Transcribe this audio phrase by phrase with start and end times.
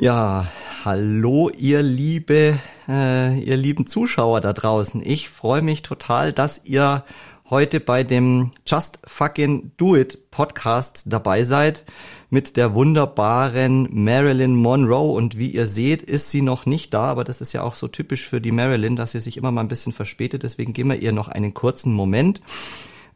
[0.00, 0.46] Ja,
[0.84, 5.02] hallo ihr liebe, äh, ihr lieben Zuschauer da draußen.
[5.04, 7.04] Ich freue mich total, dass ihr
[7.50, 11.84] heute bei dem Just Fucking Do It Podcast dabei seid
[12.30, 15.14] mit der wunderbaren Marilyn Monroe.
[15.14, 17.88] Und wie ihr seht, ist sie noch nicht da, aber das ist ja auch so
[17.88, 20.44] typisch für die Marilyn, dass sie sich immer mal ein bisschen verspätet.
[20.44, 22.40] Deswegen geben wir ihr noch einen kurzen Moment.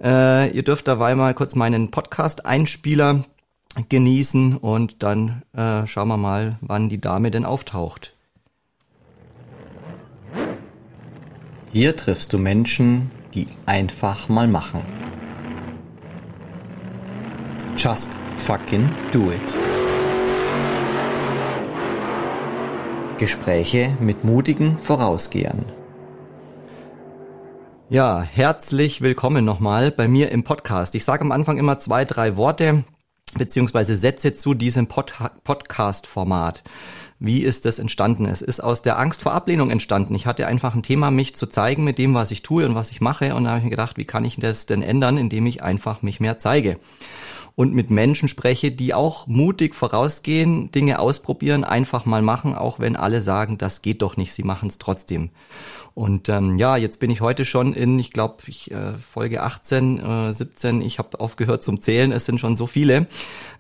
[0.03, 3.23] Äh, ihr dürft dabei mal kurz meinen Podcast-Einspieler
[3.89, 8.15] genießen und dann äh, schauen wir mal, wann die Dame denn auftaucht.
[11.71, 14.83] Hier triffst du Menschen, die einfach mal machen.
[17.77, 19.55] Just fucking do it.
[23.19, 25.65] Gespräche mit mutigen Vorausgehern.
[27.89, 30.95] Ja, herzlich willkommen nochmal bei mir im Podcast.
[30.95, 32.85] Ich sage am Anfang immer zwei, drei Worte
[33.37, 36.63] beziehungsweise Sätze zu diesem Pod Podcast-Format.
[37.19, 38.27] Wie ist das entstanden?
[38.27, 40.15] Es ist aus der Angst vor Ablehnung entstanden.
[40.15, 42.91] Ich hatte einfach ein Thema, mich zu zeigen mit dem, was ich tue und was
[42.91, 43.35] ich mache.
[43.37, 46.03] Und da habe ich mir gedacht, wie kann ich das denn ändern, indem ich einfach
[46.03, 46.81] mich mehr zeige
[47.55, 52.97] und mit Menschen spreche, die auch mutig vorausgehen, Dinge ausprobieren, einfach mal machen, auch wenn
[52.97, 55.31] alle sagen, das geht doch nicht, sie machen es trotzdem.
[55.95, 59.99] Und ähm, ja, jetzt bin ich heute schon in, ich glaube, ich, äh, Folge 18,
[59.99, 63.07] äh, 17, ich habe aufgehört zum Zählen, es sind schon so viele.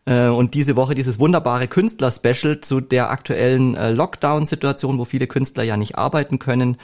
[0.06, 5.62] Äh, und diese Woche dieses wunderbare Künstler-Special zu der aktuellen äh, Lockdown-Situation, wo viele Künstler
[5.62, 6.78] ja nicht arbeiten können.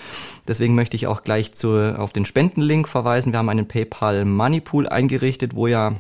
[0.47, 3.33] Deswegen möchte ich auch gleich zu, auf den Spendenlink verweisen.
[3.33, 5.97] Wir haben einen PayPal Money Pool eingerichtet, wo ja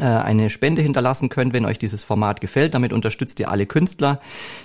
[0.00, 2.74] eine Spende hinterlassen könnt, wenn euch dieses Format gefällt.
[2.74, 4.20] Damit unterstützt ihr alle Künstler,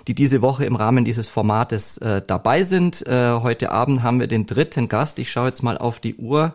[0.08, 3.06] die diese Woche im Rahmen dieses Formates äh, dabei sind.
[3.08, 5.20] Äh, heute Abend haben wir den dritten Gast.
[5.20, 6.54] Ich schaue jetzt mal auf die Uhr.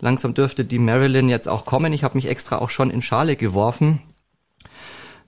[0.00, 1.92] Langsam dürfte die Marilyn jetzt auch kommen.
[1.92, 4.00] Ich habe mich extra auch schon in Schale geworfen.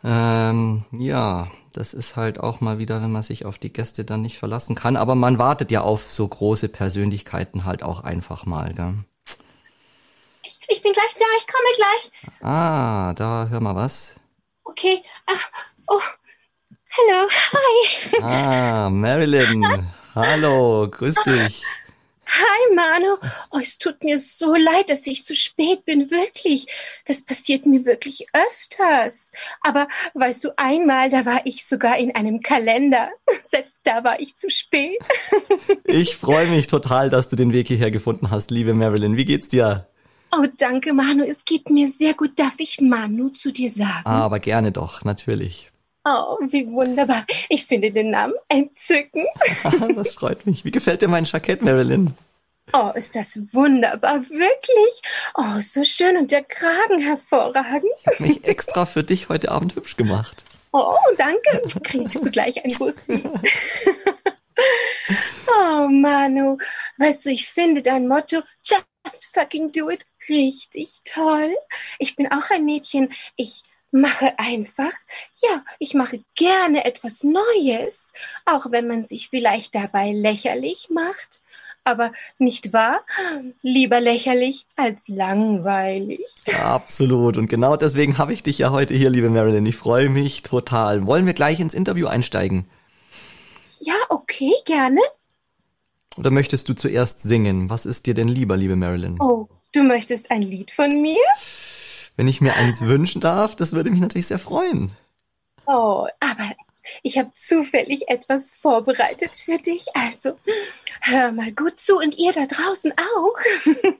[0.02, 4.22] Ähm, ja, das ist halt auch mal wieder, wenn man sich auf die Gäste dann
[4.22, 4.96] nicht verlassen kann.
[4.96, 8.72] Aber man wartet ja auf so große Persönlichkeiten halt auch einfach mal.
[8.74, 8.94] Gell?
[10.44, 12.32] Ich, ich bin gleich da, ich komme gleich.
[12.42, 14.16] Ah, da hör mal was.
[14.64, 15.02] Okay.
[15.26, 15.38] Ah,
[15.86, 16.00] oh.
[16.90, 18.22] Hallo, hi.
[18.22, 19.88] Ah, Marilyn.
[20.14, 21.62] Hallo, grüß dich.
[22.26, 23.16] Hi, Manu.
[23.50, 26.66] Oh, es tut mir so leid, dass ich zu spät bin, wirklich.
[27.04, 29.30] Das passiert mir wirklich öfters.
[29.60, 33.10] Aber weißt du, einmal, da war ich sogar in einem Kalender.
[33.44, 34.98] Selbst da war ich zu spät.
[35.84, 39.16] Ich freue mich total, dass du den Weg hierher gefunden hast, liebe Marilyn.
[39.16, 39.91] Wie geht's dir?
[40.34, 41.24] Oh, danke, Manu.
[41.24, 42.38] Es geht mir sehr gut.
[42.38, 44.02] Darf ich Manu zu dir sagen?
[44.04, 45.70] Ah, aber gerne doch, natürlich.
[46.04, 47.26] Oh, wie wunderbar.
[47.48, 49.28] Ich finde den Namen entzückend.
[49.94, 50.64] das freut mich.
[50.64, 52.14] Wie gefällt dir mein Jackett, Marilyn?
[52.72, 55.02] Oh, ist das wunderbar, wirklich.
[55.34, 57.90] Oh, so schön und der Kragen hervorragend.
[58.00, 60.42] Ich habe mich extra für dich heute Abend hübsch gemacht.
[60.72, 61.62] Oh, danke.
[61.82, 63.22] Kriegst du gleich ein Bussi.
[65.46, 66.56] oh, Manu.
[66.96, 71.54] Weißt du, ich finde dein Motto, just fucking do it, richtig toll.
[71.98, 73.12] Ich bin auch ein Mädchen.
[73.36, 73.62] Ich
[73.92, 74.92] mache einfach,
[75.42, 78.12] ja, ich mache gerne etwas Neues,
[78.46, 81.42] auch wenn man sich vielleicht dabei lächerlich macht.
[81.84, 83.04] Aber nicht wahr?
[83.62, 86.24] Lieber lächerlich als langweilig.
[86.62, 87.36] Absolut.
[87.36, 89.66] Und genau deswegen habe ich dich ja heute hier, liebe Marilyn.
[89.66, 91.06] Ich freue mich total.
[91.06, 92.70] Wollen wir gleich ins Interview einsteigen?
[93.80, 95.00] Ja, okay, gerne.
[96.16, 97.68] Oder möchtest du zuerst singen?
[97.68, 99.20] Was ist dir denn lieber, liebe Marilyn?
[99.20, 101.20] Oh, du möchtest ein Lied von mir?
[102.16, 104.92] Wenn ich mir eins wünschen darf, das würde mich natürlich sehr freuen.
[105.66, 106.52] Oh, aber
[107.02, 109.86] ich habe zufällig etwas vorbereitet für dich.
[109.94, 110.38] Also,
[111.00, 113.34] hör mal gut zu und ihr da draußen auch.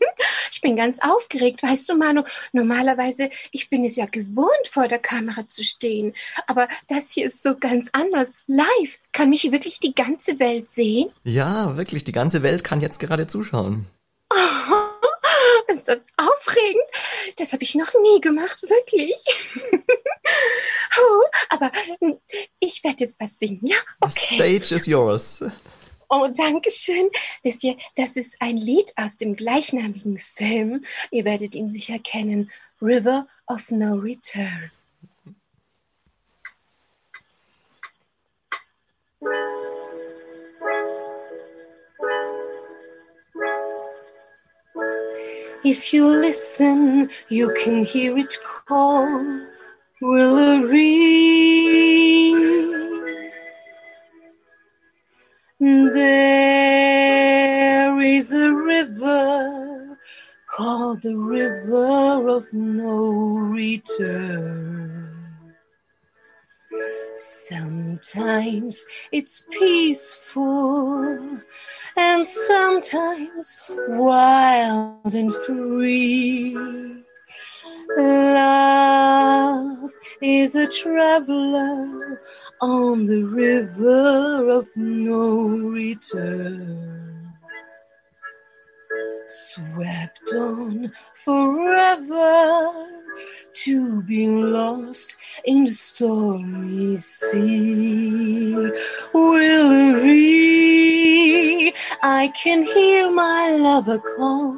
[0.52, 2.22] ich bin ganz aufgeregt, weißt du, Manu.
[2.52, 6.14] Normalerweise, ich bin es ja gewohnt, vor der Kamera zu stehen.
[6.46, 8.38] Aber das hier ist so ganz anders.
[8.46, 8.98] Live.
[9.12, 11.10] Kann mich wirklich die ganze Welt sehen?
[11.24, 12.04] Ja, wirklich.
[12.04, 13.86] Die ganze Welt kann jetzt gerade zuschauen.
[15.72, 16.82] Ist das aufregend?
[17.36, 19.14] Das habe ich noch nie gemacht, wirklich.
[20.98, 22.18] oh, aber hm,
[22.60, 23.76] ich werde jetzt was singen, ja?
[24.00, 24.10] Okay.
[24.10, 25.44] The stage is yours.
[26.10, 27.08] Oh, danke schön.
[27.42, 30.84] Wisst ihr, das ist ein Lied aus dem gleichnamigen Film.
[31.10, 32.50] Ihr werdet ihn sicher kennen.
[32.82, 34.70] River of No Return.
[45.64, 49.46] If you listen, you can hear it call.
[50.02, 50.82] Willory.
[55.60, 56.30] There
[58.00, 59.96] is a river
[60.56, 65.08] called the river of no return.
[67.16, 71.40] Sometimes it's peaceful
[71.96, 73.58] and sometimes
[73.88, 76.56] wild and free.
[77.96, 79.92] Love
[80.22, 82.20] is a traveler
[82.60, 87.32] on the river of no return.
[89.28, 92.72] Swept on forever
[93.52, 98.70] to be lost in the stormy sea.
[99.12, 100.52] Willowy,
[102.04, 104.56] I can hear my lover call.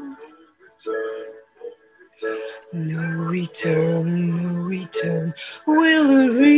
[2.72, 5.34] No return, no return,
[5.66, 6.48] Willowy.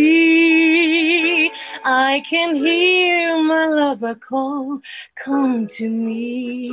[1.84, 4.80] I can hear my lover call.
[5.16, 6.70] Come to me.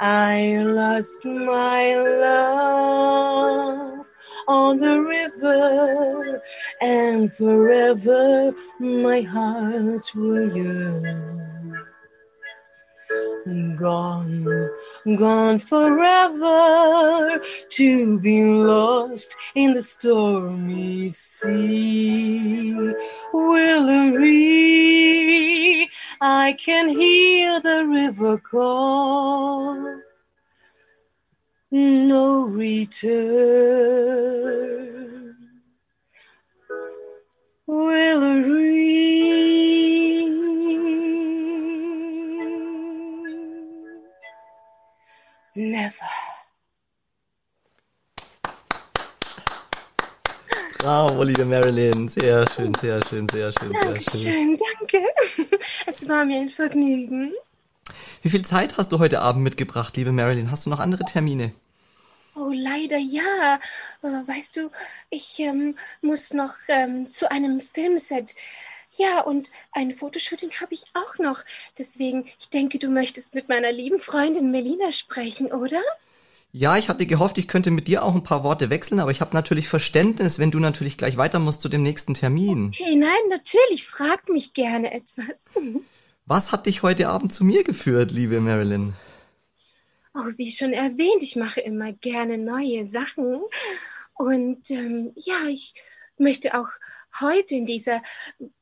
[0.00, 4.06] I lost my love
[4.48, 6.42] on the river,
[6.80, 11.47] and forever my heart will yearn.
[13.48, 14.70] Gone,
[15.16, 17.40] gone forever
[17.70, 22.74] to be lost in the stormy sea.
[23.32, 24.28] Willowy,
[26.20, 30.02] I can hear the river call.
[31.70, 33.88] No return.
[37.66, 38.88] Willowy,
[45.78, 46.10] never.
[50.78, 52.08] Bravo, liebe Marilyn.
[52.08, 53.92] Sehr schön, sehr schön, sehr schön, sehr schön.
[53.94, 55.04] Dankeschön, danke.
[55.86, 57.32] Es war mir ein Vergnügen.
[58.22, 60.50] Wie viel Zeit hast du heute Abend mitgebracht, liebe Marilyn?
[60.50, 61.52] Hast du noch andere Termine?
[62.34, 63.58] Oh, leider ja.
[64.02, 64.70] Weißt du,
[65.10, 68.36] ich ähm, muss noch ähm, zu einem Filmset.
[68.96, 71.40] Ja, und ein Fotoshooting habe ich auch noch.
[71.76, 75.80] Deswegen, ich denke, du möchtest mit meiner lieben Freundin Melina sprechen, oder?
[76.50, 79.20] Ja, ich hatte gehofft, ich könnte mit dir auch ein paar Worte wechseln, aber ich
[79.20, 82.72] habe natürlich Verständnis, wenn du natürlich gleich weiter musst zu dem nächsten Termin.
[82.74, 85.44] Hey, nein, natürlich, frag mich gerne etwas.
[86.24, 88.94] Was hat dich heute Abend zu mir geführt, liebe Marilyn?
[90.14, 93.40] Oh, wie schon erwähnt, ich mache immer gerne neue Sachen.
[94.14, 95.74] Und ähm, ja, ich
[96.16, 96.68] möchte auch
[97.20, 98.02] heute in dieser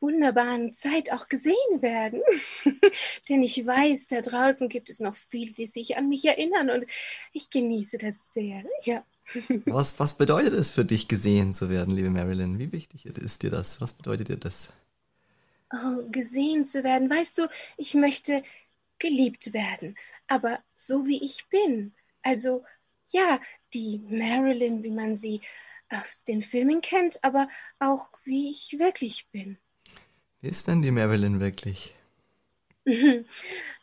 [0.00, 2.22] wunderbaren Zeit auch gesehen werden.
[3.28, 6.86] Denn ich weiß, da draußen gibt es noch viele, die sich an mich erinnern und
[7.32, 8.64] ich genieße das sehr.
[8.84, 9.04] Ja.
[9.66, 12.60] Was, was bedeutet es für dich, gesehen zu werden, liebe Marilyn?
[12.60, 13.80] Wie wichtig ist dir das?
[13.80, 14.72] Was bedeutet dir das?
[15.72, 17.10] Oh, gesehen zu werden.
[17.10, 18.44] Weißt du, ich möchte
[19.00, 19.96] geliebt werden,
[20.28, 21.92] aber so wie ich bin.
[22.22, 22.62] Also
[23.08, 23.40] ja,
[23.74, 25.40] die Marilyn, wie man sie
[25.90, 27.48] aus den Filmen kennt, aber
[27.78, 29.58] auch wie ich wirklich bin.
[30.40, 31.94] Wie ist denn die Marilyn wirklich?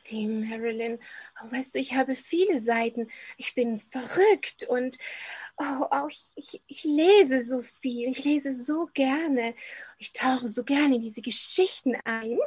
[0.07, 0.97] Die Marilyn,
[1.41, 3.09] oh, weißt du, ich habe viele Seiten.
[3.37, 4.97] Ich bin verrückt und
[5.57, 8.09] oh, auch ich, ich, ich lese so viel.
[8.09, 9.55] Ich lese so gerne.
[9.97, 12.37] Ich tauche so gerne in diese Geschichten ein.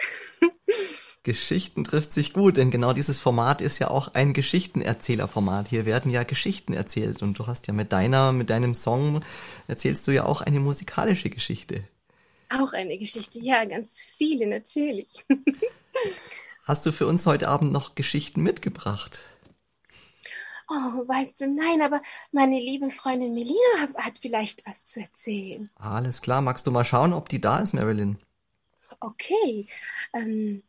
[1.27, 5.67] Geschichten trifft sich gut, denn genau dieses Format ist ja auch ein Geschichtenerzählerformat.
[5.67, 9.25] Hier werden ja Geschichten erzählt und du hast ja mit deiner, mit deinem Song
[9.67, 11.83] erzählst du ja auch eine musikalische Geschichte.
[12.49, 15.09] Auch eine Geschichte, ja, ganz viele natürlich.
[16.63, 19.19] Hast du für uns heute Abend noch Geschichten mitgebracht?
[20.69, 25.71] Oh, weißt du, nein, aber meine liebe Freundin Melina hat, hat vielleicht was zu erzählen.
[25.75, 28.17] Alles klar, magst du mal schauen, ob die da ist, Marilyn?
[29.01, 29.67] Okay,
[30.15, 30.63] ähm,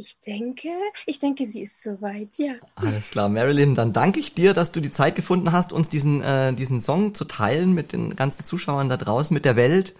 [0.00, 0.68] ich denke,
[1.06, 2.52] ich denke, sie ist soweit, ja.
[2.76, 6.22] Alles klar, Marilyn, dann danke ich dir, dass du die Zeit gefunden hast, uns diesen,
[6.22, 9.96] äh, diesen Song zu teilen mit den ganzen Zuschauern da draußen, mit der Welt.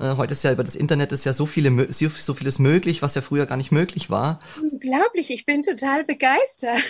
[0.00, 3.14] Äh, heute ist ja über das Internet ist ja so viele, so vieles möglich, was
[3.14, 4.40] ja früher gar nicht möglich war.
[4.58, 6.80] Unglaublich, ich bin total begeistert.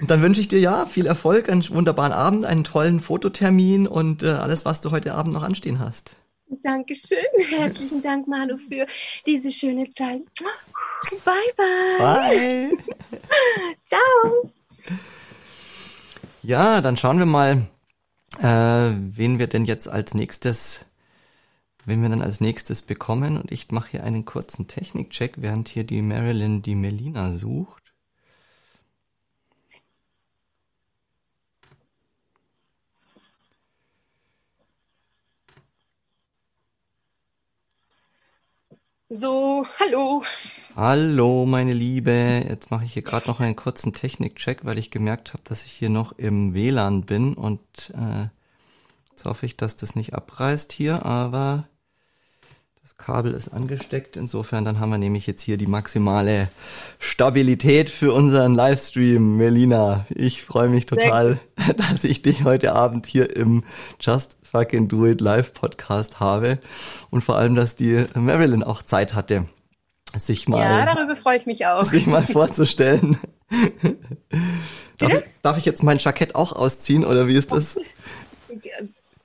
[0.00, 4.22] Und dann wünsche ich dir ja viel Erfolg, einen wunderbaren Abend, einen tollen Fototermin und
[4.22, 6.14] äh, alles, was du heute Abend noch anstehen hast.
[6.62, 7.18] Dankeschön.
[7.50, 8.86] Herzlichen Dank, Manu, für
[9.26, 10.22] diese schöne Zeit.
[11.24, 11.98] Bye, bye.
[11.98, 12.70] Bye!
[13.84, 14.52] Ciao.
[16.42, 17.68] Ja, dann schauen wir mal,
[18.40, 18.44] äh,
[18.96, 20.86] wen wir denn jetzt als nächstes,
[21.84, 23.36] wen wir dann als nächstes bekommen.
[23.36, 27.81] Und ich mache hier einen kurzen Technikcheck, während hier die Marilyn die Melina sucht.
[39.14, 40.22] So, hallo.
[40.74, 42.46] Hallo, meine Liebe.
[42.48, 45.72] Jetzt mache ich hier gerade noch einen kurzen Technikcheck, weil ich gemerkt habe, dass ich
[45.72, 48.28] hier noch im WLAN bin und äh,
[49.10, 51.68] jetzt hoffe ich, dass das nicht abreißt hier, aber
[52.82, 54.16] das Kabel ist angesteckt.
[54.16, 56.48] Insofern, dann haben wir nämlich jetzt hier die maximale
[56.98, 59.36] Stabilität für unseren Livestream.
[59.36, 61.38] Melina, ich freue mich total,
[61.76, 63.62] dass ich dich heute Abend hier im
[64.00, 66.58] Just Fucking Do It Live Podcast habe.
[67.10, 69.46] Und vor allem, dass die Marilyn auch Zeit hatte,
[70.16, 70.62] sich mal.
[70.62, 71.84] Ja, darüber freue ich mich auch.
[71.84, 73.16] Sich mal vorzustellen.
[74.98, 77.78] darf, ich, darf ich jetzt mein Jackett auch ausziehen oder wie ist das?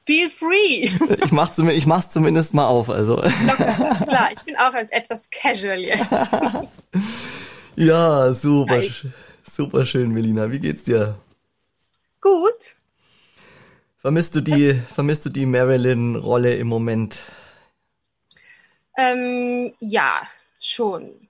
[0.08, 0.90] Feel free.
[1.26, 2.90] Ich mach's, zumindest, ich mach's zumindest mal auf.
[2.90, 3.18] Also.
[3.18, 6.06] Klar, ich bin auch etwas casual jetzt.
[7.80, 8.82] Ja, super,
[9.44, 10.52] super schön, Melina.
[10.52, 11.16] Wie geht's dir?
[12.22, 12.76] Gut.
[13.98, 17.26] Vermisst du die, vermisst du die Marilyn-Rolle im Moment?
[18.98, 20.24] Ähm, ja,
[20.60, 21.27] schon.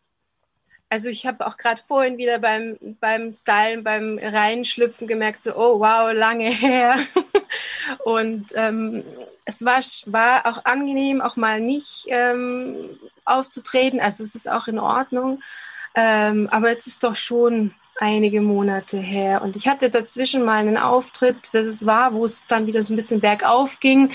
[0.89, 5.79] Also ich habe auch gerade vorhin wieder beim, beim Stylen, beim Reinschlüpfen gemerkt, so, oh
[5.79, 6.96] wow, lange her.
[8.06, 9.03] und ähm,
[9.44, 14.01] es war, war auch angenehm, auch mal nicht ähm, aufzutreten.
[14.01, 15.41] Also es ist auch in Ordnung.
[15.94, 19.41] Ähm, aber jetzt ist doch schon einige Monate her.
[19.41, 22.94] Und ich hatte dazwischen mal einen Auftritt, das es war, wo es dann wieder so
[22.94, 24.12] ein bisschen bergauf ging.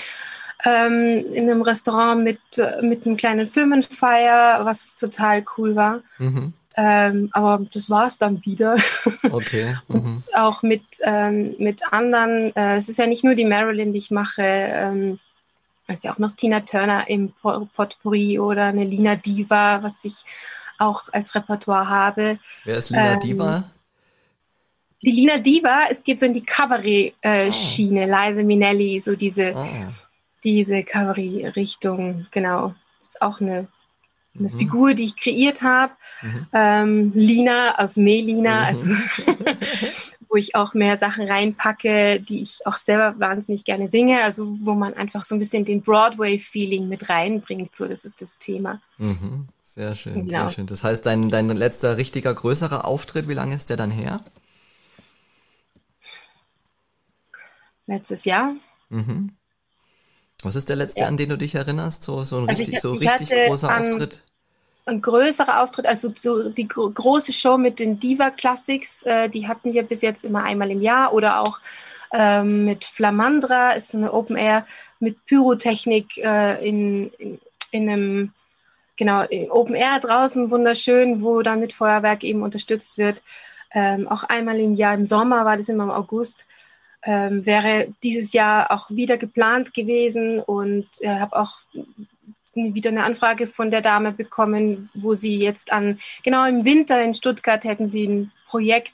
[0.65, 2.39] Ähm, in einem Restaurant mit,
[2.81, 6.01] mit einem kleinen Firmenfeier, was total cool war.
[6.17, 6.53] Mhm.
[6.75, 8.77] Ähm, aber das war es dann wieder.
[9.31, 9.77] Okay.
[9.87, 10.23] und mhm.
[10.35, 14.11] auch mit, ähm, mit anderen, äh, es ist ja nicht nur die Marilyn, die ich
[14.11, 15.19] mache, ähm,
[15.87, 20.23] es ist ja auch noch Tina Turner im Potpourri oder eine Lina Diva, was ich
[20.77, 22.39] auch als Repertoire habe.
[22.63, 23.63] Wer ist Lina ähm, Diva?
[25.01, 28.27] Die Lina Diva, es geht so in die Cabaret-Schiene, äh, oh.
[28.27, 29.67] Liza Minnelli, so diese, oh.
[30.43, 32.73] diese Cabaret-Richtung, genau.
[33.01, 33.67] Ist auch eine
[34.37, 34.57] eine mhm.
[34.57, 35.93] Figur, die ich kreiert habe.
[36.21, 36.47] Mhm.
[36.53, 38.65] Ähm, Lina aus Melina, mhm.
[38.65, 38.87] also
[40.29, 44.73] wo ich auch mehr Sachen reinpacke, die ich auch selber wahnsinnig gerne singe, also wo
[44.73, 47.75] man einfach so ein bisschen den Broadway-Feeling mit reinbringt.
[47.75, 48.81] So, das ist das Thema.
[48.97, 49.47] Mhm.
[49.61, 50.27] Sehr schön, genau.
[50.27, 50.67] sehr schön.
[50.67, 54.21] Das heißt, dein, dein letzter richtiger größerer Auftritt, wie lange ist der dann her?
[57.85, 58.55] Letztes Jahr.
[58.89, 59.35] Mhm.
[60.43, 61.07] Was ist der letzte, ja.
[61.07, 62.03] an den du dich erinnerst?
[62.03, 64.21] So, so ein also richtig, ich, so richtig großer an, Auftritt?
[64.85, 69.47] Ein größerer Auftritt, also so die gro große Show mit den Diva Classics, äh, die
[69.47, 71.59] hatten wir bis jetzt immer einmal im Jahr oder auch
[72.13, 74.65] ähm, mit Flamandra, ist so eine Open Air
[74.99, 77.39] mit Pyrotechnik äh, in, in,
[77.71, 78.33] in einem
[78.97, 83.21] genau, Open Air draußen wunderschön, wo dann mit Feuerwerk eben unterstützt wird.
[83.73, 86.45] Ähm, auch einmal im Jahr im Sommer war das immer im August
[87.05, 91.59] ähm, wäre dieses Jahr auch wieder geplant gewesen und äh, habe auch
[92.53, 97.13] wieder eine Anfrage von der Dame bekommen, wo sie jetzt an, genau im Winter in
[97.13, 98.93] Stuttgart hätten sie ein Projekt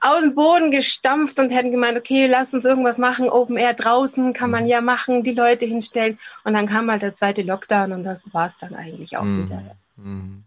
[0.00, 4.32] aus dem Boden gestampft und hätten gemeint, okay, lass uns irgendwas machen, Open Air draußen
[4.32, 6.18] kann man ja machen, die Leute hinstellen.
[6.44, 9.44] Und dann kam halt der zweite Lockdown und das war es dann eigentlich auch mhm.
[9.44, 9.76] wieder.
[9.96, 10.44] Mhm.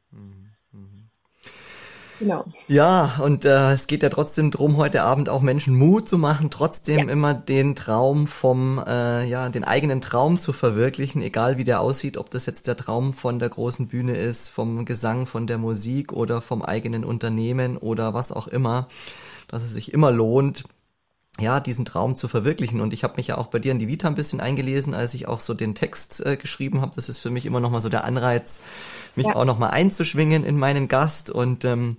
[2.22, 2.46] Genau.
[2.68, 6.52] Ja, und äh, es geht ja trotzdem drum, heute Abend auch Menschen Mut zu machen,
[6.52, 7.12] trotzdem ja.
[7.12, 12.18] immer den Traum vom, äh, ja, den eigenen Traum zu verwirklichen, egal wie der aussieht,
[12.18, 16.14] ob das jetzt der Traum von der großen Bühne ist, vom Gesang, von der Musik
[16.14, 18.88] oder vom eigenen Unternehmen oder was auch immer,
[19.48, 20.66] dass es sich immer lohnt,
[21.40, 22.82] ja, diesen Traum zu verwirklichen.
[22.82, 25.14] Und ich habe mich ja auch bei dir in die Vita ein bisschen eingelesen, als
[25.14, 26.92] ich auch so den Text äh, geschrieben habe.
[26.96, 28.62] Das ist für mich immer noch mal so der Anreiz,
[29.16, 29.36] mich ja.
[29.36, 31.30] auch noch mal einzuschwingen in meinen Gast.
[31.30, 31.98] Und ähm,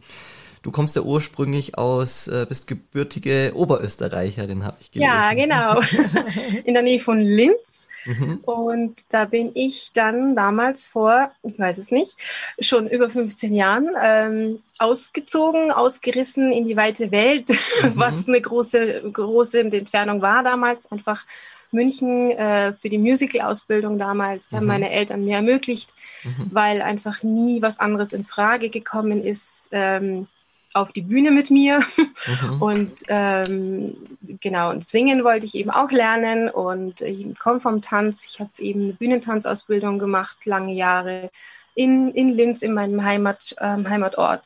[0.63, 5.11] Du kommst ja ursprünglich aus, äh, bist gebürtige Oberösterreicherin, habe ich gelesen.
[5.11, 5.81] Ja, genau.
[6.65, 7.89] In der Nähe von Linz.
[8.05, 8.39] Mhm.
[8.45, 12.17] Und da bin ich dann damals vor, ich weiß es nicht,
[12.61, 17.49] schon über 15 Jahren ähm, ausgezogen, ausgerissen in die weite Welt,
[17.83, 17.93] mhm.
[17.95, 20.91] was eine große, große Entfernung war damals.
[20.93, 21.25] Einfach
[21.73, 24.57] München äh, für die Musical-Ausbildung damals mhm.
[24.57, 25.91] haben meine Eltern mir ermöglicht,
[26.25, 26.49] mhm.
[26.51, 29.69] weil einfach nie was anderes in Frage gekommen ist.
[29.73, 30.27] Ähm,
[30.75, 31.81] auf die Bühne mit mir.
[31.81, 32.53] Mhm.
[32.63, 33.97] Und ähm,
[34.41, 36.49] genau, und singen wollte ich eben auch lernen.
[36.49, 38.25] Und ich komme vom Tanz.
[38.25, 41.31] Ich habe eben eine Bühnentanzausbildung gemacht, lange Jahre
[41.75, 44.43] in, in Linz, in meinem Heimat, ähm, Heimatort.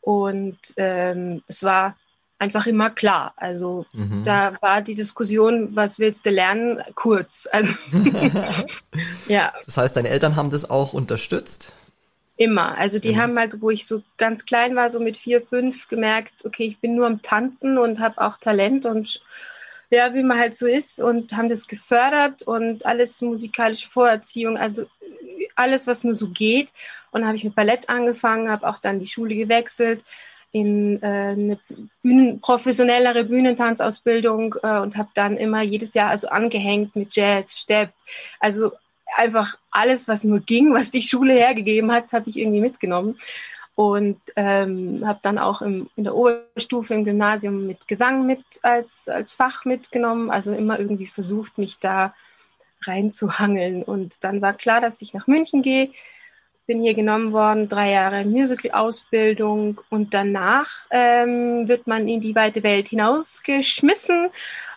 [0.00, 1.96] Und ähm, es war
[2.38, 3.34] einfach immer klar.
[3.36, 4.22] Also mhm.
[4.24, 7.48] da war die Diskussion, was willst du lernen, kurz.
[7.52, 7.74] Also
[9.28, 9.52] ja.
[9.64, 11.72] Das heißt, deine Eltern haben das auch unterstützt?
[12.36, 12.78] Immer.
[12.78, 13.18] Also die mhm.
[13.18, 16.78] haben halt, wo ich so ganz klein war, so mit vier, fünf, gemerkt, okay, ich
[16.78, 19.20] bin nur am Tanzen und habe auch Talent und
[19.90, 24.86] ja, wie man halt so ist und haben das gefördert und alles musikalische Vorerziehung, also
[25.54, 26.68] alles, was nur so geht.
[27.10, 30.04] Und dann habe ich mit Ballett angefangen, habe auch dann die Schule gewechselt.
[30.52, 31.58] In äh, eine
[32.02, 37.90] Bühnen, professionellere Bühnentanzausbildung äh, und habe dann immer jedes Jahr also angehängt mit Jazz, Stepp,
[38.40, 38.72] also
[39.16, 43.18] einfach alles, was nur ging, was die Schule hergegeben hat, habe ich irgendwie mitgenommen.
[43.74, 49.08] Und ähm, habe dann auch im, in der Oberstufe im Gymnasium mit Gesang mit als,
[49.08, 52.12] als Fach mitgenommen, also immer irgendwie versucht, mich da
[52.82, 53.84] reinzuhangeln.
[53.84, 55.92] Und dann war klar, dass ich nach München gehe
[56.68, 62.62] bin hier genommen worden, drei Jahre Musical-Ausbildung und danach ähm, wird man in die weite
[62.62, 64.28] Welt hinausgeschmissen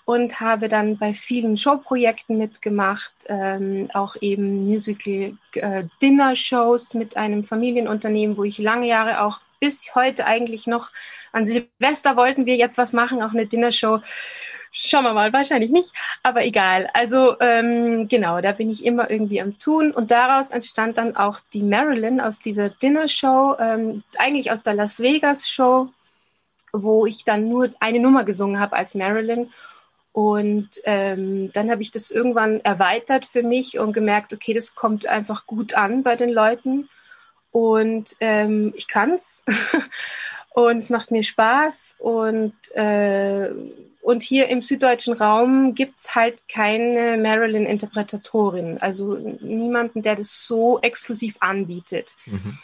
[0.05, 8.38] und habe dann bei vielen Showprojekten mitgemacht, ähm, auch eben Musical-Dinner-Shows äh, mit einem Familienunternehmen,
[8.38, 10.91] wo ich lange Jahre auch bis heute eigentlich noch
[11.33, 14.00] an Silvester wollten wir jetzt was machen, auch eine Dinner-Show
[14.74, 15.92] Schauen wir mal, wahrscheinlich nicht,
[16.24, 16.90] aber egal.
[16.94, 21.42] Also ähm, genau, da bin ich immer irgendwie am Tun und daraus entstand dann auch
[21.54, 25.90] die Marilyn aus dieser Dinner Show, ähm, eigentlich aus der Las Vegas Show,
[26.72, 29.51] wo ich dann nur eine Nummer gesungen habe als Marilyn.
[30.13, 35.06] Und ähm, dann habe ich das irgendwann erweitert für mich und gemerkt, okay, das kommt
[35.06, 36.90] einfach gut an bei den Leuten.
[37.51, 39.44] Und ähm, ich kann's.
[40.53, 41.96] und es macht mir Spaß.
[42.00, 43.50] Und äh,
[44.01, 50.79] und hier im süddeutschen Raum gibt es halt keine Marilyn-Interpretatorin, also niemanden, der das so
[50.81, 52.15] exklusiv anbietet.
[52.25, 52.58] Mhm.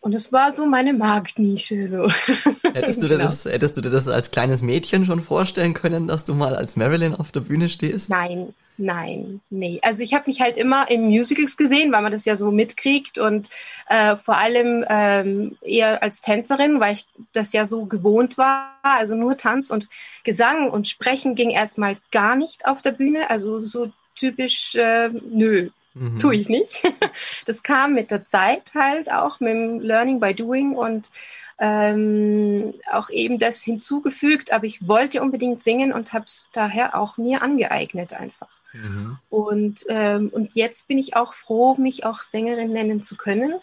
[0.00, 1.88] Und das war so meine Marktnische.
[1.88, 2.08] So.
[2.72, 3.28] Hättest, du dir genau.
[3.28, 6.76] das, hättest du dir das als kleines Mädchen schon vorstellen können, dass du mal als
[6.76, 8.08] Marilyn auf der Bühne stehst?
[8.08, 9.80] Nein, Nein, nee.
[9.82, 13.18] Also ich habe mich halt immer in Musicals gesehen, weil man das ja so mitkriegt
[13.18, 13.48] und
[13.88, 18.78] äh, vor allem ähm, eher als Tänzerin, weil ich das ja so gewohnt war.
[18.82, 19.88] Also nur Tanz und
[20.22, 23.30] Gesang und Sprechen ging erstmal gar nicht auf der Bühne.
[23.30, 26.18] Also so typisch, äh, nö, mhm.
[26.18, 26.82] tue ich nicht.
[27.46, 31.10] Das kam mit der Zeit halt auch mit dem Learning by Doing und
[31.58, 37.16] ähm, auch eben das hinzugefügt, aber ich wollte unbedingt singen und habe es daher auch
[37.16, 38.48] mir angeeignet einfach.
[38.72, 39.18] Mhm.
[39.28, 43.54] Und, ähm, und jetzt bin ich auch froh, mich auch Sängerin nennen zu können.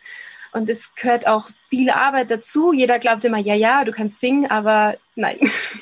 [0.52, 2.74] Und es gehört auch viel Arbeit dazu.
[2.74, 5.38] Jeder glaubt immer, ja, ja, du kannst singen, aber nein.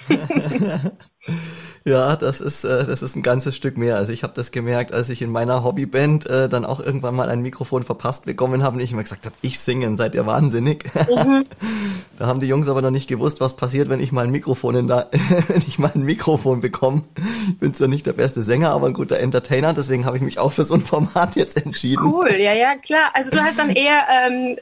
[1.86, 3.98] Ja, das ist äh, das ist ein ganzes Stück mehr.
[3.98, 7.30] Also ich habe das gemerkt, als ich in meiner Hobbyband äh, dann auch irgendwann mal
[7.30, 10.86] ein Mikrofon verpasst bekommen habe und ich immer gesagt habe, ich singen, seid ihr wahnsinnig.
[10.96, 11.43] Mhm.
[12.19, 14.76] da haben die Jungs aber noch nicht gewusst, was passiert, wenn ich mal ein Mikrofon
[14.76, 15.10] in da,
[15.48, 17.04] wenn ich mal ein Mikrofon bekomme.
[17.50, 20.39] Ich bin zwar nicht der beste Sänger, aber ein guter Entertainer, deswegen habe ich mich
[20.39, 22.06] auch für so ein Format jetzt entschieden.
[22.06, 23.12] Cool, ja, ja, klar.
[23.13, 24.56] Also du hast dann eher ähm,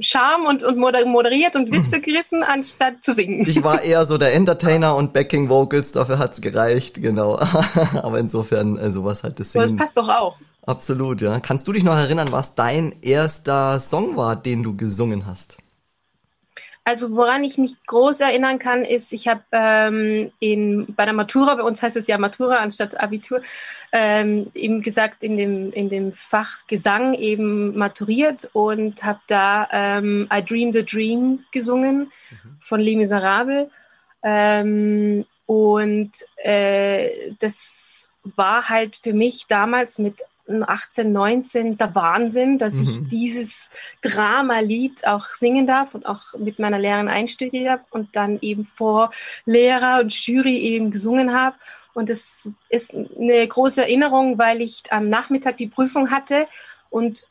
[0.00, 3.48] Charme und, und moderiert und Witze gerissen, anstatt zu singen.
[3.48, 7.38] Ich war eher so der Entertainer und Backing Vocals, dafür hat's gereicht gereicht, genau.
[8.02, 9.76] Aber insofern sowas halt das Singen.
[9.76, 10.36] Das passt doch auch.
[10.62, 11.38] Absolut, ja.
[11.40, 15.58] Kannst du dich noch erinnern, was dein erster Song war, den du gesungen hast?
[16.86, 21.56] Also woran ich mich groß erinnern kann, ist, ich habe ähm, in bei der Matura,
[21.56, 23.42] bei uns heißt es ja Matura anstatt Abitur,
[23.90, 30.28] ähm, eben gesagt in dem in dem Fach Gesang eben maturiert und habe da ähm,
[30.32, 32.56] I Dream the Dream gesungen mhm.
[32.60, 33.68] von Les Miserables.
[34.22, 42.74] Ähm, und äh, das war halt für mich damals mit 18, 19 der Wahnsinn, dass
[42.74, 42.82] mhm.
[42.82, 43.70] ich dieses
[44.02, 49.10] Dramalied auch singen darf und auch mit meiner Lehrerin einstudiert habe und dann eben vor
[49.44, 51.56] Lehrer und Jury eben gesungen habe.
[51.94, 56.46] Und das ist eine große Erinnerung, weil ich am Nachmittag die Prüfung hatte
[56.90, 57.26] und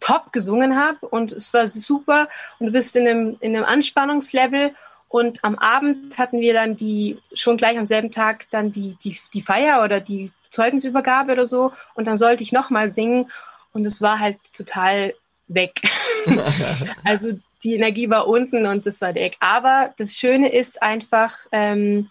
[0.00, 4.74] top gesungen habe und es war super und du bist in einem, in einem Anspannungslevel
[5.08, 9.18] und am Abend hatten wir dann die, schon gleich am selben Tag dann die, die,
[9.34, 11.72] die Feier oder die Zeugensübergabe oder so.
[11.94, 13.30] Und dann sollte ich nochmal singen.
[13.72, 15.14] Und es war halt total
[15.48, 15.80] weg.
[17.04, 19.36] also die Energie war unten und das war weg.
[19.40, 22.10] Aber das Schöne ist einfach, ähm,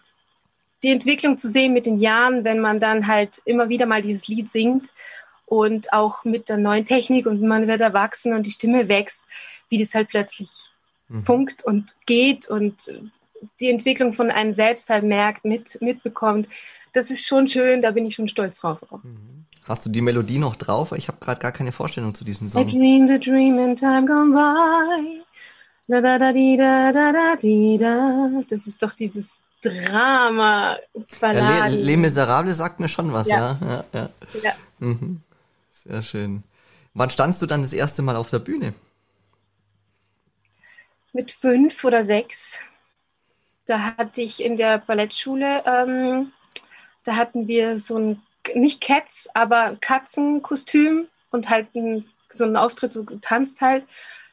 [0.82, 4.28] die Entwicklung zu sehen mit den Jahren, wenn man dann halt immer wieder mal dieses
[4.28, 4.86] Lied singt
[5.46, 9.22] und auch mit der neuen Technik und man wird erwachsen und die Stimme wächst,
[9.68, 10.70] wie das halt plötzlich
[11.08, 11.20] mhm.
[11.20, 12.90] funkt und geht und
[13.58, 16.48] die Entwicklung von einem selbst halt merkt, mit, mitbekommt.
[16.92, 18.78] Das ist schon schön, da bin ich schon stolz drauf.
[19.02, 19.44] Mhm.
[19.68, 20.92] Hast du die Melodie noch drauf?
[20.92, 22.68] Ich habe gerade gar keine Vorstellung zu diesem Song.
[22.68, 25.22] I dream the dream in time gone by.
[25.86, 28.30] Da, da, da, di, da, da, da, di, da.
[28.48, 30.76] Das ist doch dieses Drama.
[31.20, 33.58] Ja, Les, Les Miserables sagt mir schon was, ja.
[33.60, 34.10] ja, ja,
[34.42, 34.52] ja.
[34.78, 35.20] Mhm.
[35.72, 36.42] Sehr schön.
[36.94, 38.74] Wann standst du dann das erste Mal auf der Bühne?
[41.12, 42.60] mit fünf oder sechs.
[43.66, 46.32] Da hatte ich in der Ballettschule, ähm,
[47.04, 48.22] da hatten wir so ein,
[48.54, 53.84] nicht Cats, aber Katzenkostüm und halt ein, so einen Auftritt, so getanzt halt.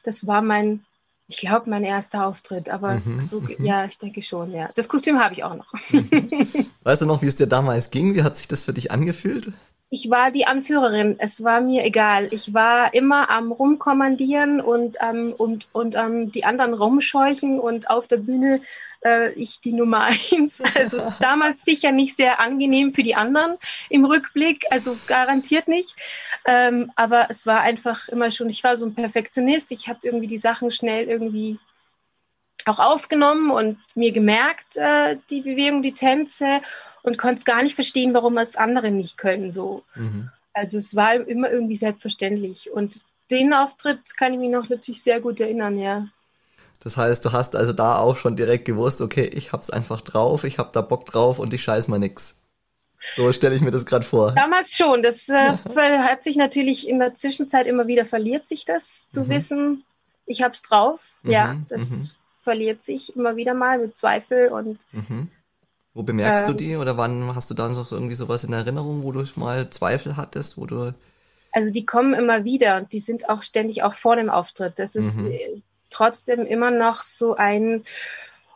[0.03, 0.83] Das war mein
[1.29, 4.69] Ich glaube, mein erster Auftritt, aber Mhm, so, ja, ich denke schon, ja.
[4.75, 5.73] Das Kostüm habe ich auch noch.
[6.83, 8.15] Weißt du noch, wie es dir damals ging?
[8.15, 9.51] Wie hat sich das für dich angefühlt?
[9.89, 11.15] Ich war die Anführerin.
[11.17, 12.27] Es war mir egal.
[12.31, 18.07] Ich war immer am Rumkommandieren und am und, und am die anderen rumscheuchen und auf
[18.07, 18.61] der Bühne
[19.03, 20.61] äh, ich die Nummer eins.
[20.75, 23.57] Also damals sicher nicht sehr angenehm für die anderen
[23.89, 25.95] im Rückblick, also garantiert nicht.
[26.45, 29.71] Ähm, aber es war einfach immer schon, ich war so ein Perfektionist.
[29.71, 31.59] Ich habe irgendwie die Sachen schnell irgendwie
[32.65, 36.61] auch aufgenommen und mir gemerkt, äh, die Bewegung, die Tänze
[37.03, 39.53] und konnte es gar nicht verstehen, warum es andere nicht können.
[39.53, 39.83] So.
[39.95, 40.29] Mhm.
[40.53, 42.71] Also es war immer irgendwie selbstverständlich.
[42.71, 46.07] Und den Auftritt kann ich mich noch natürlich sehr gut erinnern, ja.
[46.83, 50.43] Das heißt, du hast also da auch schon direkt gewusst, okay, ich hab's einfach drauf,
[50.43, 52.35] ich hab da Bock drauf und ich scheiß mal nix.
[53.15, 54.31] So stelle ich mir das gerade vor.
[54.33, 55.01] Damals schon.
[55.01, 55.53] Das äh,
[55.99, 59.29] hat sich natürlich in der Zwischenzeit immer wieder verliert sich das zu Mhm.
[59.29, 59.83] wissen,
[60.25, 61.15] ich hab's drauf.
[61.23, 62.09] Ja, Mhm, das mhm.
[62.43, 65.29] verliert sich immer wieder mal mit Zweifel und Mhm.
[65.93, 66.57] Wo bemerkst du Ähm.
[66.57, 70.15] die oder wann hast du dann so irgendwie sowas in Erinnerung, wo du mal Zweifel
[70.15, 70.93] hattest, wo du
[71.51, 74.77] Also die kommen immer wieder und die sind auch ständig auch vor dem Auftritt.
[74.77, 75.63] Das ist Mhm.
[75.89, 77.83] Trotzdem immer noch so ein,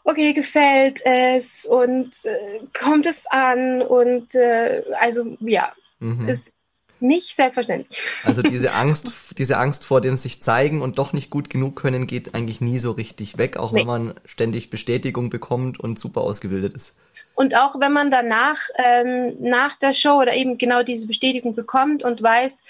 [0.04, 6.28] okay, gefällt es und äh, kommt es an und äh, also ja, mhm.
[6.28, 6.56] ist
[7.02, 8.02] nicht selbstverständlich.
[8.24, 12.08] Also diese Angst, diese Angst vor dem sich zeigen und doch nicht gut genug können,
[12.08, 13.82] geht eigentlich nie so richtig weg, auch Nee.
[13.82, 16.96] wenn man ständig Bestätigung bekommt und super ausgebildet ist.
[17.34, 22.04] Und auch wenn man danach, ähm, nach der Show oder eben genau diese Bestätigung bekommt
[22.04, 22.62] und weiß,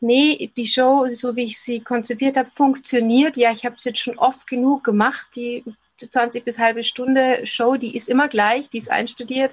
[0.00, 3.36] nee, die Show, so wie ich sie konzipiert habe, funktioniert.
[3.36, 5.28] Ja, ich habe es jetzt schon oft genug gemacht.
[5.36, 5.64] Die
[5.98, 9.52] 20 bis halbe Stunde Show, die ist immer gleich, die ist einstudiert.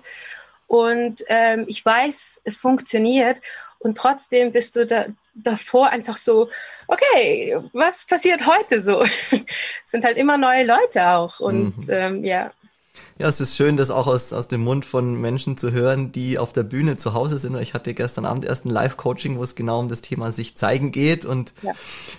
[0.67, 3.37] Und ähm, ich weiß, es funktioniert.
[3.79, 6.49] Und trotzdem bist du da, davor einfach so,
[6.87, 9.01] okay, was passiert heute so?
[9.31, 9.41] es
[9.83, 11.39] sind halt immer neue Leute auch.
[11.39, 11.89] Und Mhm.
[11.89, 12.51] ähm, ja.
[13.19, 16.39] Ja, es ist schön, das auch aus, aus dem Mund von Menschen zu hören, die
[16.39, 17.55] auf der Bühne zu Hause sind.
[17.57, 20.91] Ich hatte gestern Abend erst ein Live-Coaching, wo es genau um das Thema sich zeigen
[20.91, 21.23] geht.
[21.23, 21.73] Und Ja.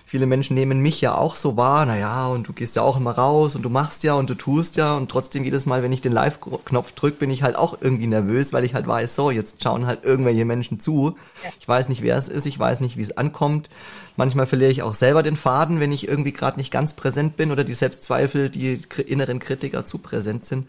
[0.07, 1.85] viele Menschen nehmen mich ja auch so wahr.
[1.85, 4.77] Naja, und du gehst ja auch immer raus und du machst ja und du tust
[4.77, 4.95] ja.
[4.95, 8.53] Und trotzdem jedes Mal, wenn ich den Live-Knopf drücke, bin ich halt auch irgendwie nervös,
[8.53, 11.17] weil ich halt weiß, so, jetzt schauen halt irgendwelche Menschen zu.
[11.59, 12.47] Ich weiß nicht, wer es ist.
[12.47, 13.69] Ich weiß nicht, wie es ankommt.
[14.17, 17.51] Manchmal verliere ich auch selber den Faden, wenn ich irgendwie gerade nicht ganz präsent bin
[17.51, 20.69] oder die Selbstzweifel, die inneren Kritiker zu präsent sind.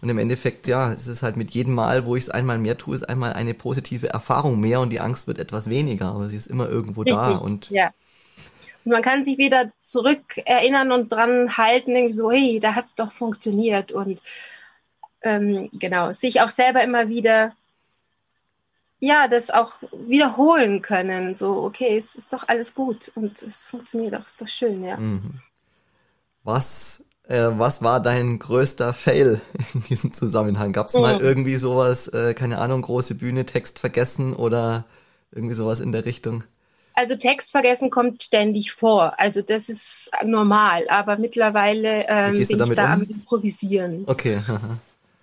[0.00, 2.78] Und im Endeffekt, ja, es ist halt mit jedem Mal, wo ich es einmal mehr
[2.78, 6.36] tue, ist einmal eine positive Erfahrung mehr und die Angst wird etwas weniger, aber sie
[6.36, 7.90] ist immer irgendwo da Richtig, und ja.
[8.84, 12.86] Und man kann sich wieder zurück erinnern und dran halten, irgendwie so, hey, da hat
[12.86, 13.92] es doch funktioniert.
[13.92, 14.20] Und
[15.22, 17.54] ähm, genau, sich auch selber immer wieder,
[18.98, 21.34] ja, das auch wiederholen können.
[21.34, 24.96] So, okay, es ist doch alles gut und es funktioniert auch, ist doch schön, ja.
[24.96, 25.40] Mhm.
[26.42, 29.40] Was, äh, was war dein größter Fail
[29.74, 30.72] in diesem Zusammenhang?
[30.72, 31.20] Gab es mal Mhm.
[31.20, 34.86] irgendwie sowas, äh, keine Ahnung, große Bühne, Text vergessen oder
[35.32, 36.44] irgendwie sowas in der Richtung?
[36.94, 39.18] Also Text vergessen kommt ständig vor.
[39.18, 42.92] Also das ist normal, aber mittlerweile ähm, bin ich da um?
[42.92, 44.08] am Improvisieren.
[44.08, 44.78] Okay, haha.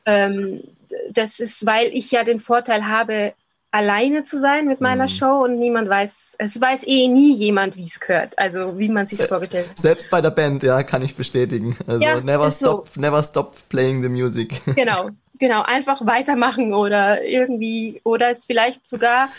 [0.05, 0.63] Ähm,
[1.11, 3.33] das ist, weil ich ja den Vorteil habe,
[3.71, 5.09] alleine zu sein mit meiner Mhm.
[5.09, 9.05] Show und niemand weiß, es weiß eh nie jemand, wie es gehört, also wie man
[9.05, 9.77] sich Se- vorgestellt hat.
[9.77, 11.75] Selbst bei der Band, ja, kann ich bestätigen.
[11.85, 12.83] Also Ja, never ist so.
[12.85, 14.53] stop, never stop playing the music.
[14.75, 19.29] Genau, genau, einfach weitermachen oder irgendwie, oder es vielleicht sogar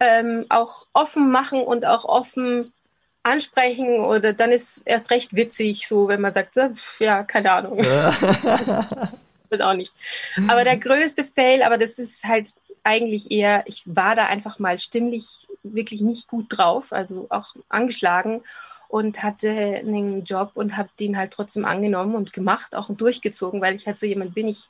[0.00, 2.72] ähm, auch offen machen und auch offen
[3.22, 7.52] ansprechen oder dann ist erst recht witzig, so wenn man sagt, so, pf, ja, keine
[7.52, 7.78] Ahnung.
[9.48, 9.92] wird auch nicht.
[10.48, 12.50] Aber der größte Fail, aber das ist halt
[12.84, 18.42] eigentlich eher, ich war da einfach mal stimmlich wirklich nicht gut drauf, also auch angeschlagen
[18.88, 23.74] und hatte einen Job und habe den halt trotzdem angenommen und gemacht, auch durchgezogen, weil
[23.74, 24.68] ich halt so jemand bin, ich,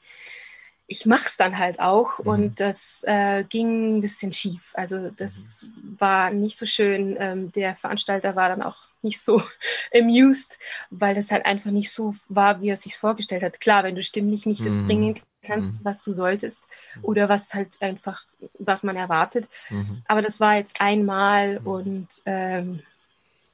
[0.87, 2.27] ich mache es dann halt auch Mhm.
[2.27, 4.73] und das äh, ging ein bisschen schief.
[4.75, 5.67] Also das
[5.99, 7.17] war nicht so schön.
[7.19, 9.43] Ähm, der Veranstalter war dann auch nicht so
[9.95, 10.59] amused,
[10.91, 13.61] weil das halt einfach nicht so war, wie er sich vorgestellt hat.
[13.61, 14.85] Klar, wenn du stimmlich nicht das Mhm.
[14.87, 15.81] bringen kannst, Mhm.
[15.83, 16.65] was du solltest
[17.03, 18.25] oder was halt einfach,
[18.59, 19.49] was man erwartet.
[19.71, 20.03] Mhm.
[20.07, 22.83] Aber das war jetzt einmal und ähm,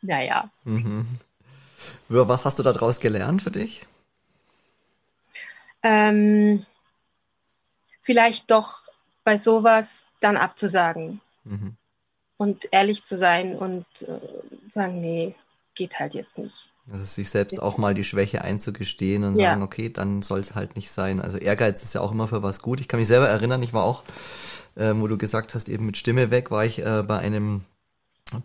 [0.02, 1.06] naja, Mhm.
[2.08, 3.86] Was hast du daraus gelernt für dich?
[5.82, 6.66] ähm,
[8.02, 8.82] vielleicht doch
[9.24, 11.76] bei sowas dann abzusagen Mhm.
[12.36, 14.20] und ehrlich zu sein und äh,
[14.70, 15.34] sagen, nee,
[15.74, 16.68] geht halt jetzt nicht.
[16.92, 19.50] Also sich selbst auch mal die Schwäche einzugestehen und Ja.
[19.50, 21.20] sagen, okay, dann soll es halt nicht sein.
[21.20, 22.80] Also Ehrgeiz ist ja auch immer für was gut.
[22.80, 24.02] Ich kann mich selber erinnern, ich war auch,
[24.76, 27.62] ähm, wo du gesagt hast, eben mit Stimme weg, war ich äh, bei einem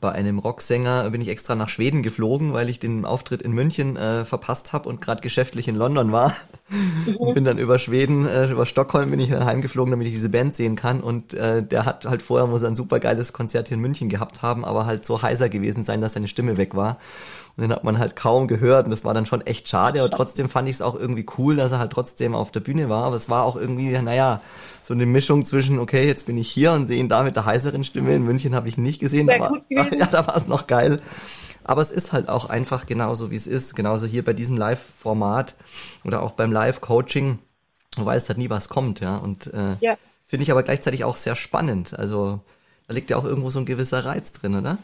[0.02, 3.96] bei einem Rocksänger bin ich extra nach Schweden geflogen, weil ich den Auftritt in München
[3.98, 6.34] äh, verpasst habe und gerade geschäftlich in London war.
[6.70, 7.36] Mhm.
[7.36, 10.76] bin dann über Schweden, äh, über Stockholm bin ich heimgeflogen, damit ich diese Band sehen
[10.76, 11.02] kann.
[11.02, 14.42] Und äh, der hat halt vorher muss ein super geiles Konzert hier in München gehabt
[14.42, 16.98] haben, aber halt so heiser gewesen sein, dass seine Stimme weg war.
[17.58, 20.02] Und den hat man halt kaum gehört und das war dann schon echt schade.
[20.02, 22.89] Aber trotzdem fand ich es auch irgendwie cool, dass er halt trotzdem auf der Bühne
[22.89, 23.06] war.
[23.06, 24.41] Aber es war auch irgendwie, naja,
[24.84, 27.46] so eine Mischung zwischen, okay, jetzt bin ich hier und sehe ihn da mit der
[27.46, 28.13] heiseren Stimme.
[28.13, 31.02] In München habe ich ihn nicht gesehen, aber ja, da war es noch geil.
[31.63, 33.76] Aber es ist halt auch einfach genauso, wie es ist.
[33.76, 35.56] Genauso hier bei diesem Live-Format
[36.04, 37.39] oder auch beim Live-Coaching.
[37.96, 39.15] Du weißt halt nie, was kommt, ja.
[39.15, 39.98] Und äh, ja.
[40.28, 41.98] finde ich aber gleichzeitig auch sehr spannend.
[41.98, 42.41] Also
[42.88, 44.78] da liegt ja auch irgendwo so ein gewisser Reiz drin, oder?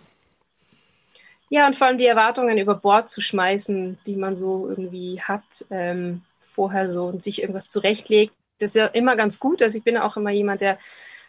[1.51, 5.43] Ja, und vor allem die Erwartungen über Bord zu schmeißen, die man so irgendwie hat,
[5.69, 9.61] ähm, vorher so und sich irgendwas zurechtlegt das ist ja immer ganz gut.
[9.61, 10.77] Also ich bin auch immer jemand, der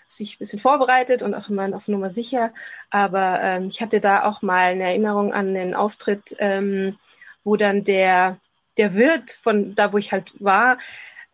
[0.06, 2.52] sich ein bisschen vorbereitet und auch immer auf Nummer sicher.
[2.90, 6.98] Aber ähm, ich hatte da auch mal eine Erinnerung an einen Auftritt, ähm,
[7.44, 8.38] wo dann der,
[8.76, 10.78] der Wirt von da, wo ich halt war,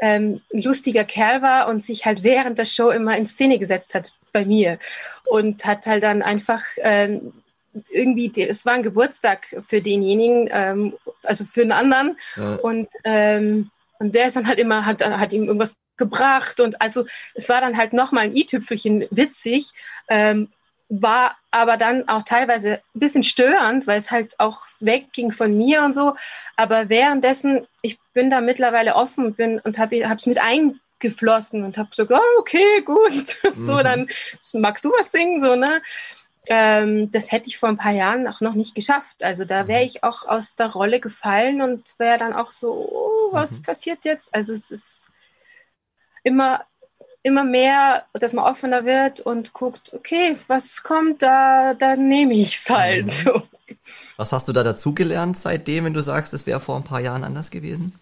[0.00, 3.94] ähm, ein lustiger Kerl war und sich halt während der Show immer in Szene gesetzt
[3.94, 4.78] hat bei mir
[5.26, 7.32] und hat halt dann einfach ähm,
[7.90, 12.54] irgendwie, es war ein Geburtstag für denjenigen, ähm, also für einen anderen ja.
[12.56, 17.04] und ähm, und der ist dann halt immer, hat, hat ihm irgendwas gebracht und also
[17.34, 19.72] es war dann halt nochmal ein i-Tüpfelchen witzig,
[20.08, 20.48] ähm,
[20.88, 25.82] war aber dann auch teilweise ein bisschen störend, weil es halt auch wegging von mir
[25.84, 26.14] und so.
[26.56, 31.90] Aber währenddessen, ich bin da mittlerweile offen bin und habe es mit eingeflossen und habe
[31.90, 33.84] gesagt, oh, okay, gut, so mhm.
[33.84, 34.08] dann
[34.54, 35.82] magst du was singen, so ne.
[36.50, 39.22] Ähm, das hätte ich vor ein paar Jahren auch noch nicht geschafft.
[39.22, 39.86] Also da wäre mhm.
[39.86, 43.62] ich auch aus der Rolle gefallen und wäre dann auch so, oh, was mhm.
[43.62, 44.34] passiert jetzt?
[44.34, 45.08] Also es ist
[46.22, 46.64] immer,
[47.22, 52.56] immer mehr, dass man offener wird und guckt, okay, was kommt, da, da nehme ich
[52.56, 53.06] es halt.
[53.06, 53.08] Mhm.
[53.08, 53.42] So.
[54.16, 57.24] Was hast du da dazugelernt seitdem, wenn du sagst, es wäre vor ein paar Jahren
[57.24, 57.98] anders gewesen?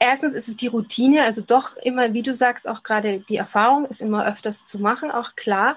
[0.00, 3.84] Erstens ist es die Routine, also doch immer, wie du sagst, auch gerade die Erfahrung
[3.86, 5.76] ist immer öfters zu machen, auch klar.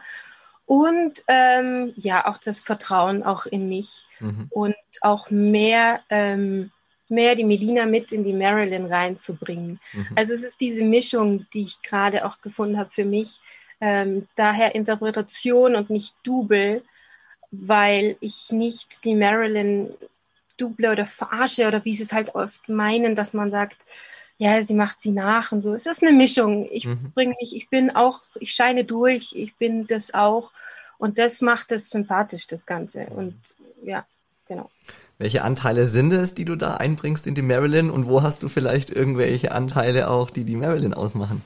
[0.72, 4.48] Und ähm, ja, auch das Vertrauen auch in mich mhm.
[4.52, 6.72] und auch mehr, ähm,
[7.10, 9.82] mehr die Melina mit in die Marilyn reinzubringen.
[9.92, 10.08] Mhm.
[10.16, 13.42] Also es ist diese Mischung, die ich gerade auch gefunden habe für mich.
[13.82, 16.84] Ähm, daher Interpretation und nicht Double,
[17.52, 19.94] weil ich nicht die Marilyn
[20.56, 23.80] double oder verarsche oder wie sie es halt oft meinen, dass man sagt,
[24.42, 25.76] ja, sie macht sie nach und so.
[25.76, 26.68] Es ist eine Mischung.
[26.72, 27.12] Ich mhm.
[27.14, 30.52] bringe mich, ich bin auch, ich scheine durch, ich bin das auch.
[30.98, 33.06] Und das macht es sympathisch, das Ganze.
[33.06, 33.36] Und
[33.84, 34.04] ja,
[34.48, 34.72] genau.
[35.20, 38.50] Welche Anteile sind es, die du da einbringst in die Marilyn und wo hast du
[38.50, 41.44] vielleicht irgendwelche Anteile auch, die die Marilyn ausmachen?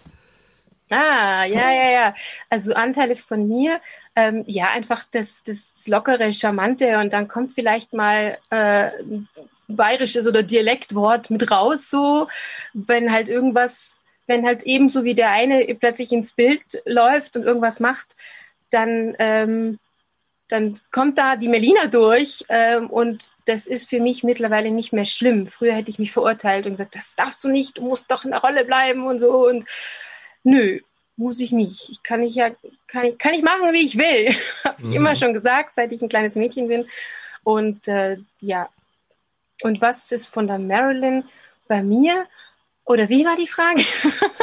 [0.89, 2.15] Ah, ja, ja, ja.
[2.49, 3.81] Also Anteile von mir,
[4.15, 8.91] ähm, ja, einfach das, das lockere, charmante und dann kommt vielleicht mal äh,
[9.67, 12.27] bayerisches oder Dialektwort mit raus, so,
[12.73, 13.97] wenn halt irgendwas,
[14.27, 18.15] wenn halt ebenso wie der eine plötzlich ins Bild läuft und irgendwas macht,
[18.69, 19.79] dann, ähm,
[20.47, 25.05] dann kommt da die Melina durch ähm, und das ist für mich mittlerweile nicht mehr
[25.05, 25.47] schlimm.
[25.47, 28.31] Früher hätte ich mich verurteilt und gesagt, das darfst du nicht, du musst doch in
[28.31, 29.65] der Rolle bleiben und so und
[30.43, 30.79] nö,
[31.17, 31.89] muss ich nicht.
[31.89, 32.51] Ich kann ich ja,
[32.87, 34.35] kann ich, kann ich machen, wie ich will.
[34.63, 34.95] Habe ich mhm.
[34.95, 36.85] immer schon gesagt, seit ich ein kleines Mädchen bin.
[37.43, 38.69] Und äh, ja,
[39.61, 41.23] und was ist von der Marilyn
[41.67, 42.25] bei mir?
[42.85, 43.81] Oder wie war die Frage?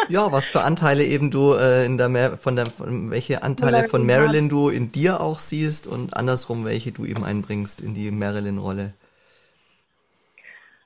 [0.08, 3.88] ja, was für Anteile eben du äh, in der Mer von der von, welche Anteile
[3.88, 8.10] von Marilyn du in dir auch siehst und andersrum welche du eben einbringst in die
[8.10, 8.94] Marilyn Rolle.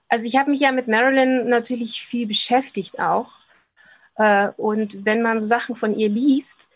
[0.08, 3.30] Also ich habe mich ja mit Marilyn natürlich viel beschäftigt auch
[4.16, 6.68] äh, und wenn man so Sachen von ihr liest,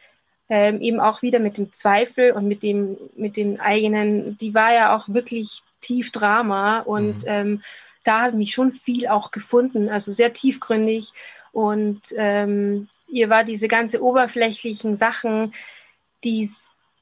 [0.48, 4.72] äh, eben auch wieder mit dem Zweifel und mit dem mit den eigenen, die war
[4.72, 7.28] ja auch wirklich tief Drama und mhm.
[7.28, 7.62] ähm,
[8.04, 11.12] da habe ich mich schon viel auch gefunden, also sehr tiefgründig
[11.52, 15.52] und ähm, ihr war diese ganze oberflächlichen Sachen,
[16.24, 16.50] die,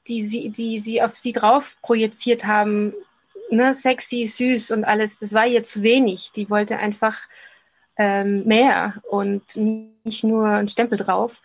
[0.07, 2.93] die, sie, die sie auf sie drauf projiziert haben,
[3.49, 6.31] ne, sexy, süß und alles, das war ihr zu wenig.
[6.35, 7.17] Die wollte einfach
[7.97, 11.41] ähm, mehr und nicht nur ein Stempel drauf.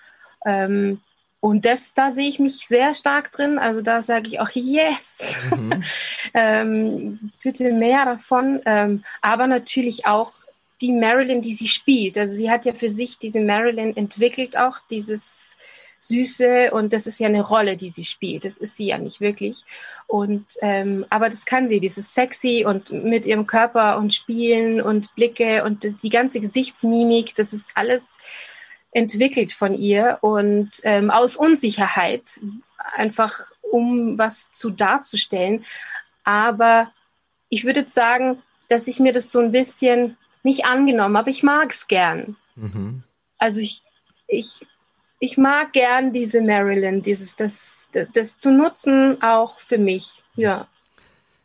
[0.47, 1.01] Ähm,
[1.45, 3.59] und das, da sehe ich mich sehr stark drin.
[3.59, 5.85] Also da sage ich auch yes, mhm.
[6.33, 8.63] ähm, bitte mehr davon.
[8.65, 10.33] Ähm, aber natürlich auch
[10.81, 12.17] die Marilyn, die sie spielt.
[12.17, 15.59] Also sie hat ja für sich diese Marilyn entwickelt, auch dieses
[16.01, 18.47] Süße und das ist ja eine Rolle, die sie spielt.
[18.47, 19.65] Das ist sie ja nicht wirklich.
[20.07, 25.15] Und ähm, aber das kann sie, dieses sexy und mit ihrem Körper und Spielen und
[25.15, 28.17] Blicke und die ganze Gesichtsmimik, das ist alles
[28.95, 32.41] entwickelt von ihr und ähm, aus Unsicherheit,
[32.95, 35.65] einfach um was zu darzustellen.
[36.23, 36.91] Aber
[37.51, 41.31] ich würde sagen, dass ich mir das so ein bisschen nicht angenommen habe.
[41.31, 42.37] Ich mag es gern.
[42.55, 43.03] Mhm.
[43.37, 43.83] Also ich,
[44.29, 44.67] ich,
[45.19, 50.23] ich mag gern diese Marilyn, dieses, das, das, das zu nutzen, auch für mich.
[50.37, 50.69] Ja.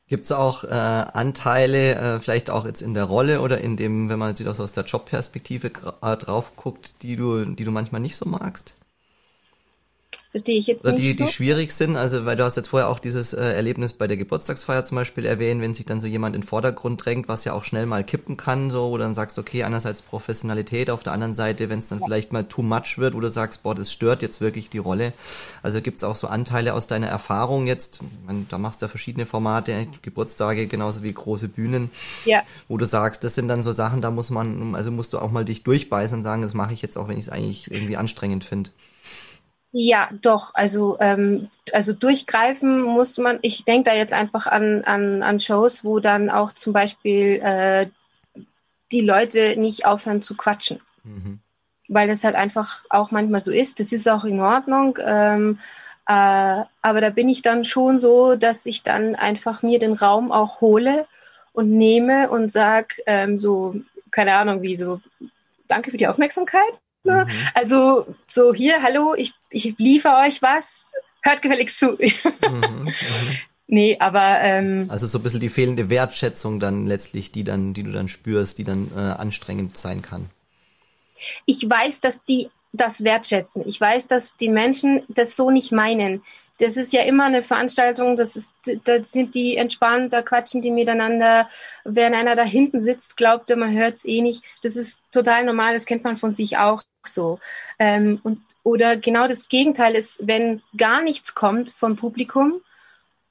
[0.09, 4.09] Gibt es auch äh, Anteile, äh, vielleicht auch jetzt in der Rolle oder in dem,
[4.09, 8.15] wenn man so aus der Jobperspektive äh, drauf guckt, die du, die du manchmal nicht
[8.15, 8.73] so magst?
[10.31, 11.25] Verstehe ich jetzt Oder nicht die, so.
[11.25, 14.15] die schwierig sind, also weil du hast jetzt vorher auch dieses äh, Erlebnis bei der
[14.15, 17.53] Geburtstagsfeier zum Beispiel erwähnt, wenn sich dann so jemand in den Vordergrund drängt, was ja
[17.53, 21.33] auch schnell mal kippen kann, so, wo dann sagst, okay, einerseits Professionalität, auf der anderen
[21.33, 22.05] Seite, wenn es dann ja.
[22.05, 25.13] vielleicht mal too much wird, wo du sagst, boah, das stört jetzt wirklich die Rolle.
[25.63, 29.25] Also gibt's auch so Anteile aus deiner Erfahrung jetzt, man, da machst du ja verschiedene
[29.25, 31.89] Formate, Geburtstage genauso wie große Bühnen,
[32.25, 32.43] ja.
[32.67, 35.31] wo du sagst, das sind dann so Sachen, da muss man, also musst du auch
[35.31, 37.97] mal dich durchbeißen und sagen, das mache ich jetzt auch, wenn ich es eigentlich irgendwie
[37.97, 38.69] anstrengend finde.
[39.71, 40.55] Ja, doch.
[40.55, 43.39] Also, ähm, also durchgreifen muss man.
[43.41, 47.87] Ich denke da jetzt einfach an, an, an Shows, wo dann auch zum Beispiel äh,
[48.91, 50.81] die Leute nicht aufhören zu quatschen.
[51.03, 51.39] Mhm.
[51.87, 53.79] Weil das halt einfach auch manchmal so ist.
[53.79, 54.97] Das ist auch in Ordnung.
[55.03, 55.59] Ähm,
[56.07, 60.31] äh, aber da bin ich dann schon so, dass ich dann einfach mir den Raum
[60.31, 61.05] auch hole
[61.53, 63.75] und nehme und sag ähm, so,
[64.09, 65.01] keine Ahnung, wie so,
[65.67, 66.73] danke für die Aufmerksamkeit.
[67.03, 67.25] Ne?
[67.25, 67.47] Mhm.
[67.53, 71.91] Also so hier, hallo, ich, ich liefere euch was, hört gefälligst zu.
[71.91, 71.99] Mhm,
[72.49, 72.93] mhm.
[73.67, 77.83] Nee, aber ähm, also so ein bisschen die fehlende Wertschätzung dann letztlich, die dann, die
[77.83, 80.29] du dann spürst, die dann äh, anstrengend sein kann.
[81.45, 83.63] Ich weiß, dass die das wertschätzen.
[83.67, 86.23] Ich weiß, dass die Menschen das so nicht meinen
[86.59, 90.71] das ist ja immer eine Veranstaltung, das ist, da sind die entspannt, da quatschen die
[90.71, 91.49] miteinander.
[91.85, 94.43] Während einer da hinten sitzt, glaubt er, man hört es eh nicht.
[94.61, 97.39] Das ist total normal, das kennt man von sich auch so.
[97.79, 102.61] Ähm, und, oder genau das Gegenteil ist, wenn gar nichts kommt vom Publikum,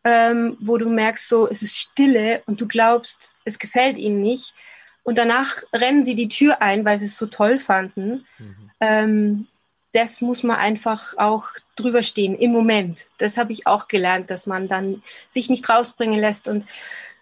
[0.05, 4.55] ähm, wo du merkst, so, es ist Stille und du glaubst, es gefällt ihnen nicht.
[5.03, 8.27] Und danach rennen sie die Tür ein, weil sie es so toll fanden.
[8.39, 8.71] Mhm.
[8.81, 9.47] Ähm,
[9.93, 13.07] das muss man einfach auch drüber stehen im Moment.
[13.17, 16.67] Das habe ich auch gelernt, dass man dann sich nicht rausbringen lässt und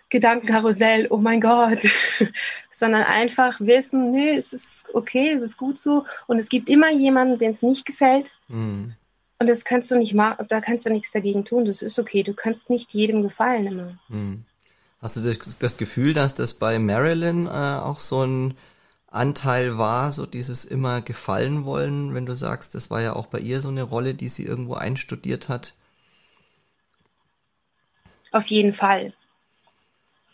[0.09, 1.81] Gedankenkarussell, oh mein Gott,
[2.71, 6.91] sondern einfach wissen, nö, es ist okay, es ist gut so und es gibt immer
[6.91, 8.31] jemanden, den es nicht gefällt.
[8.49, 8.95] Mhm.
[9.39, 11.67] Und das kannst du nicht machen, da kannst du nichts dagegen tun.
[11.67, 12.23] Das ist okay.
[12.23, 13.99] Du kannst nicht jedem gefallen immer.
[14.09, 14.45] Mhm.
[15.03, 15.21] Hast du
[15.61, 18.55] das Gefühl, dass das bei Marilyn äh, auch so ein
[19.09, 23.39] Anteil war, so dieses immer gefallen wollen, wenn du sagst, das war ja auch bei
[23.39, 25.75] ihr so eine Rolle, die sie irgendwo einstudiert hat?
[28.33, 29.13] Auf jeden Fall.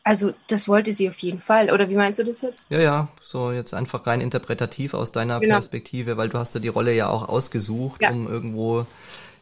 [0.05, 1.71] Also das wollte sie auf jeden Fall.
[1.71, 2.67] Oder wie meinst du das jetzt?
[2.71, 5.55] Ja, ja, so jetzt einfach rein interpretativ aus deiner genau.
[5.55, 8.11] Perspektive, weil du hast ja die Rolle ja auch ausgesucht, ja.
[8.11, 8.87] um irgendwo,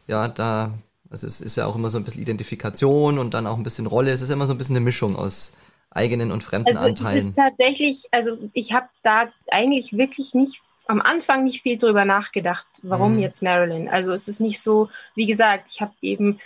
[0.07, 0.73] ja, da,
[1.09, 3.87] also es ist ja auch immer so ein bisschen Identifikation und dann auch ein bisschen
[3.87, 4.11] Rolle.
[4.11, 5.53] Es ist immer so ein bisschen eine Mischung aus
[5.91, 7.17] eigenen und fremden also Anteilen?
[7.17, 12.05] Es ist tatsächlich, also ich habe da eigentlich wirklich nicht am Anfang nicht viel drüber
[12.05, 13.19] nachgedacht, warum mhm.
[13.19, 13.87] jetzt Marilyn.
[13.87, 16.39] Also es ist nicht so, wie gesagt, ich habe eben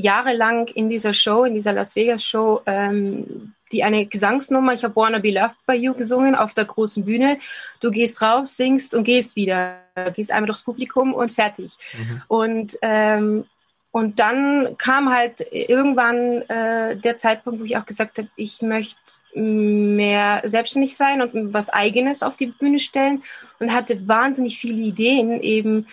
[0.00, 4.96] jahrelang in dieser Show, in dieser Las Vegas Show, ähm, die eine Gesangsnummer, ich habe
[4.96, 7.38] Wanna Be Loved by You gesungen auf der großen Bühne.
[7.80, 9.76] Du gehst raus, singst und gehst wieder,
[10.14, 11.72] gehst einmal durchs Publikum und fertig.
[11.96, 12.22] Mhm.
[12.28, 13.44] Und ähm,
[13.92, 18.96] und dann kam halt irgendwann äh, der Zeitpunkt, wo ich auch gesagt habe, ich möchte
[19.34, 23.24] mehr selbstständig sein und was Eigenes auf die Bühne stellen
[23.58, 25.88] und hatte wahnsinnig viele Ideen, eben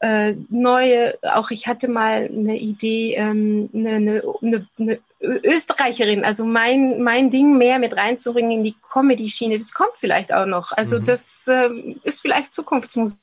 [0.00, 6.46] äh, neue, auch ich hatte mal eine Idee, ähm, eine, eine, eine, eine Österreicherin, also
[6.46, 10.72] mein, mein Ding mehr mit reinzubringen in die Comedy-Schiene, das kommt vielleicht auch noch.
[10.72, 11.04] Also mhm.
[11.04, 11.68] das äh,
[12.02, 13.20] ist vielleicht Zukunftsmusik.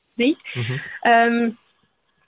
[0.54, 0.80] Mhm.
[1.04, 1.56] Ähm,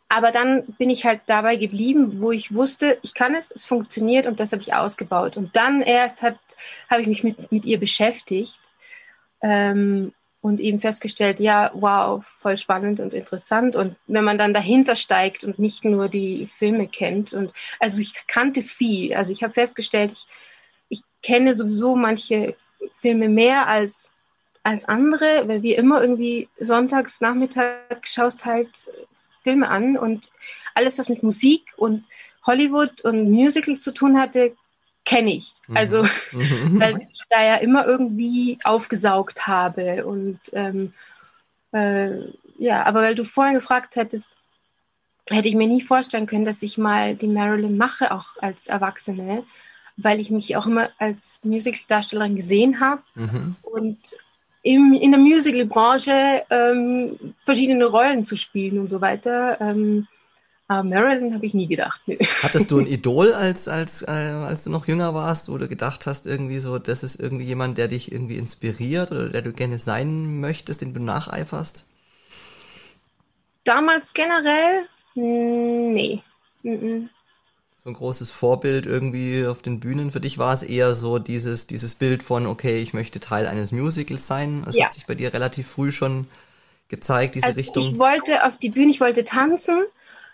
[0.08, 4.26] aber dann bin ich halt dabei geblieben, wo ich wusste, ich kann es, es funktioniert
[4.26, 5.36] und das habe ich ausgebaut.
[5.36, 6.36] Und dann erst habe
[6.98, 8.58] ich mich mit, mit ihr beschäftigt
[9.40, 13.76] ähm, und eben festgestellt, ja, wow, voll spannend und interessant.
[13.76, 18.14] Und wenn man dann dahinter steigt und nicht nur die Filme kennt und also ich
[18.26, 19.14] kannte viel.
[19.14, 20.26] Also ich habe festgestellt, ich,
[20.88, 22.54] ich kenne sowieso manche
[22.96, 24.14] Filme mehr als
[24.62, 28.68] als andere, weil wir immer irgendwie sonntags Nachmittag schaust halt
[29.42, 30.30] Filme an und
[30.74, 32.04] alles, was mit Musik und
[32.46, 34.54] Hollywood und Musical zu tun hatte,
[35.04, 35.54] kenne ich.
[35.66, 35.76] Mhm.
[35.76, 40.04] Also, weil ich da ja immer irgendwie aufgesaugt habe.
[40.04, 40.92] Und ähm,
[41.72, 42.10] äh,
[42.58, 44.36] ja, aber weil du vorhin gefragt hättest,
[45.30, 49.44] hätte ich mir nie vorstellen können, dass ich mal die Marilyn mache, auch als Erwachsene,
[49.96, 53.02] weil ich mich auch immer als Musical-Darstellerin gesehen habe.
[53.14, 53.56] Mhm.
[53.62, 53.98] Und
[54.62, 59.60] im, in der Musical-Branche ähm, verschiedene Rollen zu spielen und so weiter.
[59.60, 60.06] Ähm,
[60.70, 62.00] Aber Marilyn habe ich nie gedacht.
[62.06, 62.14] Nö.
[62.44, 66.06] Hattest du ein Idol, als, als, äh, als du noch jünger warst, wo du gedacht
[66.06, 69.80] hast, irgendwie so, das ist irgendwie jemand, der dich irgendwie inspiriert oder der du gerne
[69.80, 71.86] sein möchtest, den du nacheiferst?
[73.64, 74.86] Damals generell?
[75.16, 76.22] Nee.
[76.62, 81.66] So ein großes Vorbild irgendwie auf den Bühnen für dich war es eher so dieses,
[81.66, 84.62] dieses Bild von, okay, ich möchte Teil eines Musicals sein.
[84.64, 84.84] Das ja.
[84.84, 86.28] hat sich bei dir relativ früh schon
[86.88, 87.90] gezeigt, diese also Richtung.
[87.90, 89.82] Ich wollte auf die Bühne, ich wollte tanzen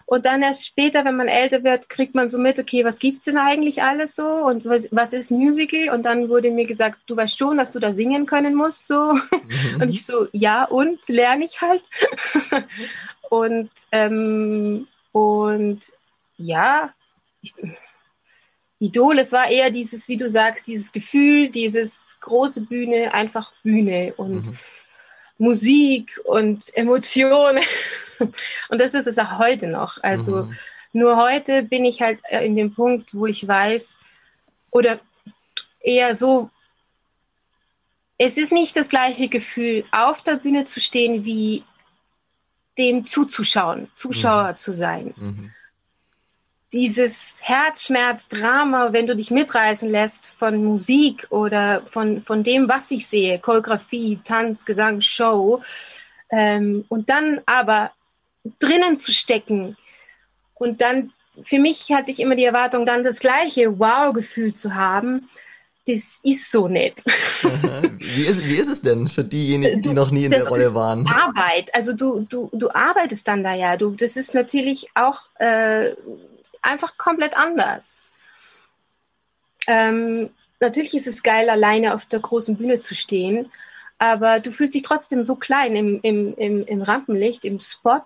[0.08, 3.24] und dann erst später, wenn man älter wird, kriegt man so mit, okay, was gibt's
[3.24, 5.92] denn eigentlich alles so und was, was ist Musical?
[5.92, 9.14] Und dann wurde mir gesagt, du weißt schon, dass du da singen können musst, so.
[9.14, 9.82] Mhm.
[9.82, 11.82] Und ich so, ja, und lerne ich halt.
[13.30, 15.80] und, ähm, und
[16.38, 16.94] ja,
[17.42, 17.52] ich,
[18.78, 24.14] Idol, es war eher dieses, wie du sagst, dieses Gefühl, dieses große Bühne, einfach Bühne
[24.16, 24.58] und mhm.
[25.38, 27.62] Musik und Emotionen.
[28.68, 30.02] und das ist es auch heute noch.
[30.02, 30.56] Also mhm.
[30.92, 33.96] nur heute bin ich halt äh, in dem Punkt, wo ich weiß,
[34.70, 35.00] oder
[35.80, 36.50] eher so,
[38.18, 41.62] es ist nicht das gleiche Gefühl, auf der Bühne zu stehen, wie
[42.78, 44.56] dem zuzuschauen, Zuschauer mhm.
[44.56, 45.14] zu sein.
[45.16, 45.52] Mhm
[46.72, 53.06] dieses Herzschmerz-Drama, wenn du dich mitreißen lässt von Musik oder von, von dem, was ich
[53.06, 55.62] sehe, Choreografie, Tanz, Gesang, Show,
[56.30, 57.92] ähm, und dann aber
[58.58, 59.76] drinnen zu stecken
[60.54, 61.12] und dann,
[61.42, 65.28] für mich hatte ich immer die Erwartung, dann das gleiche Wow-Gefühl zu haben,
[65.86, 67.04] das ist so nett.
[67.98, 70.74] wie, ist, wie ist es denn für diejenigen, die noch nie in das der Rolle
[70.74, 71.06] waren?
[71.06, 71.72] Arbeit.
[71.74, 73.76] Also du, du, du arbeitest dann da ja.
[73.76, 75.94] Du, das ist natürlich auch äh,
[76.66, 78.10] einfach komplett anders.
[79.66, 83.50] Ähm, natürlich ist es geil, alleine auf der großen Bühne zu stehen,
[83.98, 88.02] aber du fühlst dich trotzdem so klein im, im, im, im Rampenlicht, im Spot.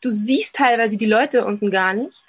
[0.00, 2.24] Du siehst teilweise die Leute unten gar nicht,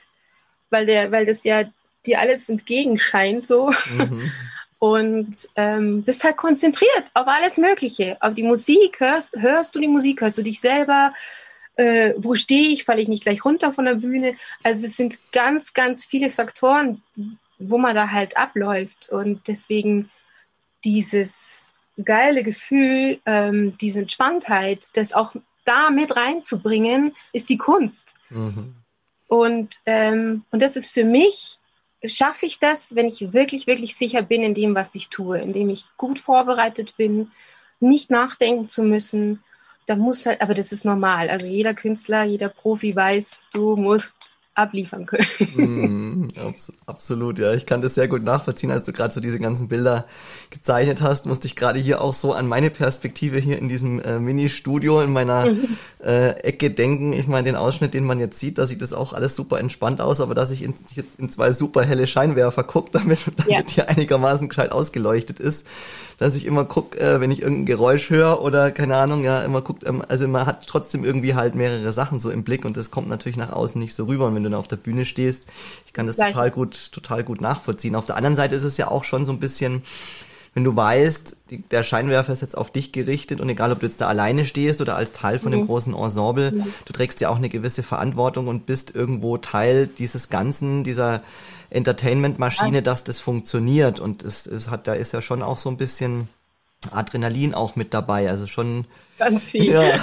[0.69, 1.63] weil, der, weil das ja
[2.05, 3.71] dir alles entgegenscheint so.
[3.97, 4.31] Mhm.
[4.79, 8.17] Und ähm, bist halt konzentriert auf alles Mögliche.
[8.19, 11.13] Auf die Musik, hörst, hörst du die Musik, hörst du dich selber,
[11.75, 14.35] äh, wo stehe ich, falle ich nicht gleich runter von der Bühne.
[14.63, 17.01] Also es sind ganz, ganz viele Faktoren,
[17.59, 19.09] wo man da halt abläuft.
[19.09, 20.09] Und deswegen
[20.83, 28.13] dieses geile Gefühl, ähm, diese Entspanntheit, das auch da mit reinzubringen, ist die Kunst.
[28.29, 28.75] Mhm.
[29.27, 31.59] Und, ähm, und das ist für mich,
[32.03, 35.69] schaffe ich das, wenn ich wirklich, wirklich sicher bin in dem, was ich tue, indem
[35.69, 37.31] ich gut vorbereitet bin,
[37.79, 39.43] nicht nachdenken zu müssen,
[39.85, 41.29] da muss halt, aber das ist normal.
[41.29, 45.25] Also jeder Künstler, jeder Profi weiß, du musst abliefern können.
[45.55, 47.53] Mm, abs absolut, ja.
[47.53, 50.05] Ich kann das sehr gut nachvollziehen, als du gerade so diese ganzen Bilder
[50.49, 54.19] gezeichnet hast, musste ich gerade hier auch so an meine Perspektive hier in diesem äh,
[54.19, 55.77] Mini-Studio in meiner mhm.
[56.03, 57.13] äh, Ecke denken.
[57.13, 60.01] Ich meine, den Ausschnitt, den man jetzt sieht, da sieht das auch alles super entspannt
[60.01, 63.63] aus, aber dass ich in, jetzt in zwei super helle Scheinwerfer gucke, damit, damit ja.
[63.65, 65.65] hier einigermaßen gescheit ausgeleuchtet ist,
[66.21, 69.61] dass ich immer guck, äh, wenn ich irgendein Geräusch höre oder keine Ahnung, ja, immer
[69.61, 72.91] guckt, ähm, also man hat trotzdem irgendwie halt mehrere Sachen so im Blick und das
[72.91, 74.27] kommt natürlich nach außen nicht so rüber.
[74.27, 75.47] Und wenn du dann auf der Bühne stehst,
[75.85, 76.33] ich kann das Gleich.
[76.33, 77.95] total gut, total gut nachvollziehen.
[77.95, 79.83] Auf der anderen Seite ist es ja auch schon so ein bisschen,
[80.53, 83.85] wenn du weißt, die, der Scheinwerfer ist jetzt auf dich gerichtet und egal, ob du
[83.85, 85.57] jetzt da alleine stehst oder als Teil von mhm.
[85.57, 86.73] dem großen Ensemble, mhm.
[86.85, 91.21] du trägst ja auch eine gewisse Verantwortung und bist irgendwo Teil dieses Ganzen, dieser
[91.69, 93.99] Entertainment-Maschine, dass das funktioniert.
[93.99, 96.27] Und es, es hat, da ist ja schon auch so ein bisschen
[96.91, 98.29] Adrenalin auch mit dabei.
[98.29, 98.85] Also schon.
[99.17, 99.73] Ganz viel.
[99.73, 99.81] Ja.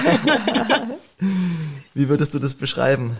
[1.94, 3.16] Wie würdest du das beschreiben?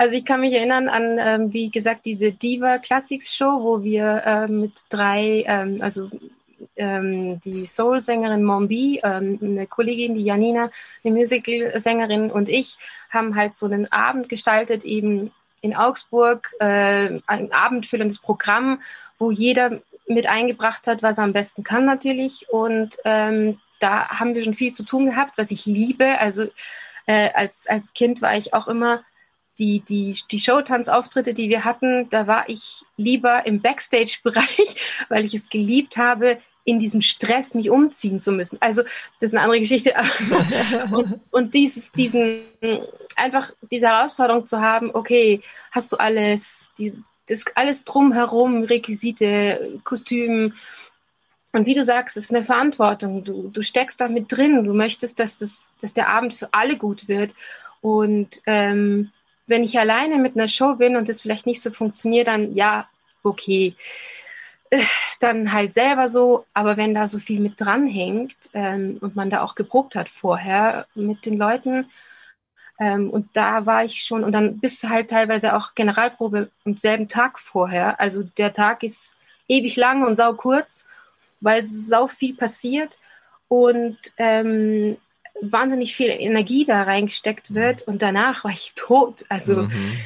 [0.00, 4.22] Also ich kann mich erinnern an, ähm, wie gesagt, diese Diva Classics Show, wo wir
[4.24, 6.08] ähm, mit drei, ähm, also
[6.76, 10.70] ähm, die Soul-Sängerin Mombi, ähm, eine Kollegin, die Janina,
[11.04, 12.78] eine Musical-Sängerin und ich
[13.10, 18.80] haben halt so einen Abend gestaltet, eben in Augsburg äh, ein abendfüllendes Programm,
[19.18, 22.48] wo jeder mit eingebracht hat, was er am besten kann natürlich.
[22.48, 26.18] Und ähm, da haben wir schon viel zu tun gehabt, was ich liebe.
[26.20, 26.46] Also
[27.04, 29.04] äh, als, als Kind war ich auch immer
[29.60, 34.76] die, die, die Showtanzauftritte, die wir hatten, da war ich lieber im Backstage-Bereich,
[35.08, 38.58] weil ich es geliebt habe, in diesem Stress mich umziehen zu müssen.
[38.60, 39.94] Also das ist eine andere Geschichte.
[40.90, 42.42] und, und dieses, diesen
[43.16, 45.40] einfach diese Herausforderung zu haben, okay,
[45.70, 46.92] hast du alles, die,
[47.26, 50.54] das alles drumherum, Requisite, Kostüm.
[51.52, 53.24] Und wie du sagst, es ist eine Verantwortung.
[53.24, 54.64] Du, du steckst da mit drin.
[54.64, 57.34] Du möchtest, dass, das, dass der Abend für alle gut wird.
[57.80, 59.10] Und ähm,
[59.50, 62.88] wenn ich alleine mit einer Show bin und das vielleicht nicht so funktioniert, dann ja,
[63.22, 63.74] okay.
[65.20, 69.42] Dann halt selber so, aber wenn da so viel mit dranhängt ähm, und man da
[69.42, 71.90] auch geprobt hat vorher mit den Leuten,
[72.80, 76.76] Ähm, und da war ich schon, und dann bist du halt teilweise auch Generalprobe am
[76.76, 78.00] selben Tag vorher.
[78.00, 79.16] Also der Tag ist
[79.48, 80.86] ewig lang und sau kurz,
[81.40, 82.98] weil sau viel passiert.
[83.48, 84.96] Und ähm,
[85.40, 87.82] wahnsinnig viel Energie da reingesteckt wird.
[87.82, 89.24] Und danach war ich tot.
[89.28, 89.96] Also, mhm.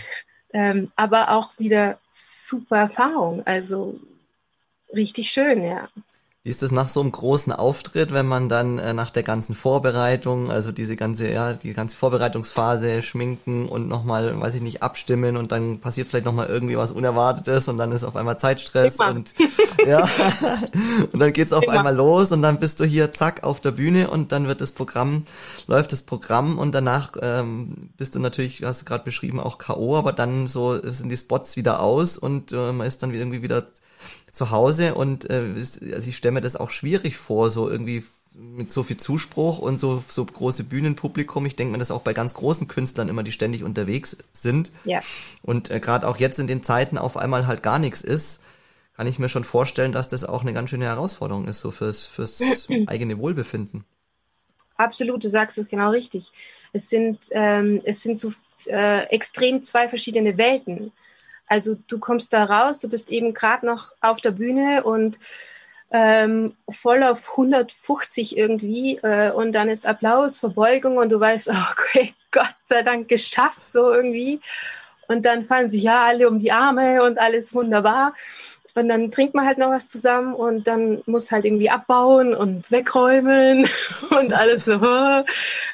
[0.52, 3.46] ähm, aber auch wieder super Erfahrung.
[3.46, 3.98] Also
[4.92, 5.88] richtig schön, ja.
[6.46, 9.54] Wie ist das nach so einem großen Auftritt, wenn man dann äh, nach der ganzen
[9.54, 15.38] Vorbereitung, also diese ganze, ja, die ganze Vorbereitungsphase schminken und nochmal, weiß ich nicht, abstimmen
[15.38, 19.12] und dann passiert vielleicht nochmal irgendwie was Unerwartetes und dann ist auf einmal Zeitstress Immer.
[19.12, 19.34] und
[19.86, 20.06] ja,
[21.12, 21.78] und dann geht's auf Immer.
[21.78, 24.72] einmal los und dann bist du hier zack auf der Bühne und dann wird das
[24.72, 25.24] Programm,
[25.66, 29.96] läuft das Programm und danach ähm, bist du natürlich, hast du gerade beschrieben, auch K.O.,
[29.96, 33.64] aber dann so sind die Spots wieder aus und äh, man ist dann irgendwie wieder
[34.34, 38.04] zu Hause und äh, also ich stelle mir das auch schwierig vor, so irgendwie
[38.34, 41.46] mit so viel Zuspruch und so, so große Bühnenpublikum.
[41.46, 44.72] Ich denke mir das auch bei ganz großen Künstlern immer, die ständig unterwegs sind.
[44.84, 45.00] Ja.
[45.42, 48.42] Und äh, gerade auch jetzt in den Zeiten auf einmal halt gar nichts ist,
[48.96, 52.06] kann ich mir schon vorstellen, dass das auch eine ganz schöne Herausforderung ist, so fürs,
[52.06, 52.40] fürs
[52.86, 53.84] eigene Wohlbefinden.
[54.76, 56.32] Absolut, du sagst es genau richtig.
[56.72, 58.32] Es sind, ähm, es sind so
[58.66, 60.90] äh, extrem zwei verschiedene Welten.
[61.54, 65.20] Also du kommst da raus, du bist eben gerade noch auf der Bühne und
[65.92, 72.12] ähm, voll auf 150 irgendwie äh, und dann ist Applaus, Verbeugung und du weißt, okay,
[72.32, 74.40] Gott sei Dank geschafft so irgendwie.
[75.06, 78.14] Und dann fallen sich ja alle um die Arme und alles wunderbar.
[78.74, 82.72] Und dann trinkt man halt noch was zusammen und dann muss halt irgendwie abbauen und
[82.72, 83.68] wegräumen
[84.10, 84.80] und alles so.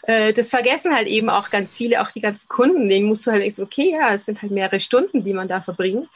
[0.03, 2.89] Äh, das vergessen halt eben auch ganz viele, auch die ganzen Kunden.
[2.89, 5.63] Denen musst du halt so, okay, ja, es sind halt mehrere Stunden, die man da
[5.63, 6.09] verbringt.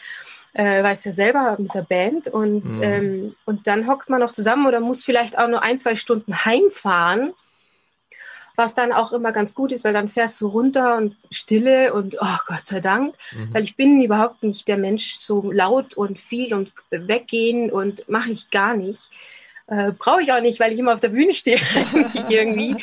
[0.52, 2.82] Äh, weiß ja selber mit der Band und, mhm.
[2.82, 6.44] ähm, und dann hockt man noch zusammen oder muss vielleicht auch nur ein, zwei Stunden
[6.44, 7.32] heimfahren
[8.56, 12.16] was dann auch immer ganz gut ist, weil dann fährst du runter und Stille und
[12.20, 13.52] oh Gott sei Dank, mhm.
[13.52, 18.30] weil ich bin überhaupt nicht der Mensch so laut und viel und weggehen und mache
[18.30, 19.00] ich gar nicht.
[19.66, 21.58] Äh, Brauche ich auch nicht, weil ich immer auf der Bühne stehe
[22.28, 22.76] irgendwie.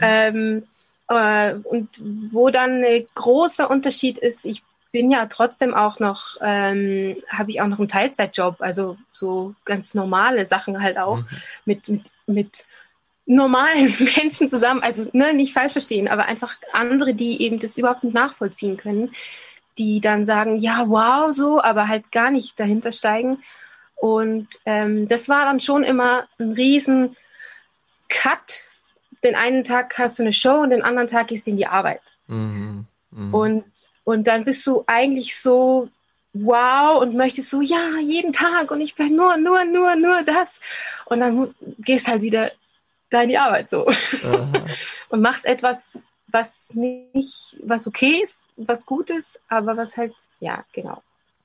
[0.00, 0.62] ähm,
[1.08, 1.88] äh, und
[2.30, 7.60] wo dann ein großer Unterschied ist, ich bin ja trotzdem auch noch, ähm, habe ich
[7.60, 11.26] auch noch einen Teilzeitjob, also so ganz normale Sachen halt auch mhm.
[11.64, 12.64] mit, mit, mit
[13.34, 18.04] normalen Menschen zusammen, also ne, nicht falsch verstehen, aber einfach andere, die eben das überhaupt
[18.04, 19.10] nicht nachvollziehen können,
[19.78, 23.42] die dann sagen, ja, wow, so, aber halt gar nicht dahinter steigen.
[23.96, 27.16] Und ähm, das war dann schon immer ein riesen
[28.08, 28.66] Cut.
[29.24, 31.66] Den einen Tag hast du eine Show und den anderen Tag gehst du in die
[31.66, 32.02] Arbeit.
[32.26, 32.86] Mhm.
[33.12, 33.34] Mhm.
[33.34, 33.64] Und,
[34.04, 35.88] und dann bist du eigentlich so
[36.34, 40.60] wow und möchtest so, ja, jeden Tag und ich bin nur, nur, nur, nur das.
[41.06, 42.50] Und dann gehst halt wieder
[43.12, 43.86] deine Arbeit so.
[45.08, 45.98] und machst etwas,
[46.28, 51.02] was nicht, was okay ist, was gut ist, aber was halt, ja, genau.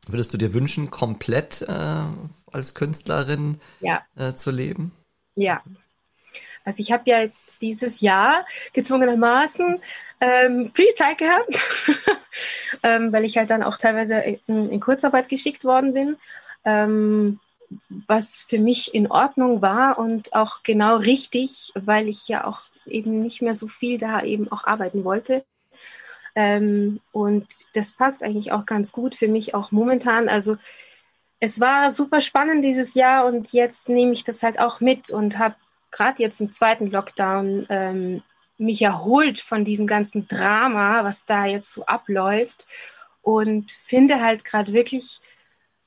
[0.07, 2.05] Würdest du dir wünschen, komplett äh,
[2.51, 4.01] als Künstlerin ja.
[4.15, 4.93] äh, zu leben?
[5.35, 5.61] Ja.
[6.63, 9.79] Also ich habe ja jetzt dieses Jahr gezwungenermaßen
[10.19, 11.59] ähm, viel Zeit gehabt,
[12.83, 16.17] ähm, weil ich halt dann auch teilweise in, in Kurzarbeit geschickt worden bin.
[16.65, 17.39] Ähm,
[17.89, 23.19] was für mich in Ordnung war und auch genau richtig, weil ich ja auch eben
[23.19, 25.45] nicht mehr so viel da eben auch arbeiten wollte.
[26.35, 30.29] Ähm, und das passt eigentlich auch ganz gut für mich auch momentan.
[30.29, 30.57] Also
[31.39, 35.37] es war super spannend dieses Jahr und jetzt nehme ich das halt auch mit und
[35.37, 35.55] habe
[35.91, 38.23] gerade jetzt im zweiten Lockdown ähm,
[38.57, 42.67] mich erholt von diesem ganzen Drama, was da jetzt so abläuft
[43.21, 45.19] und finde halt gerade wirklich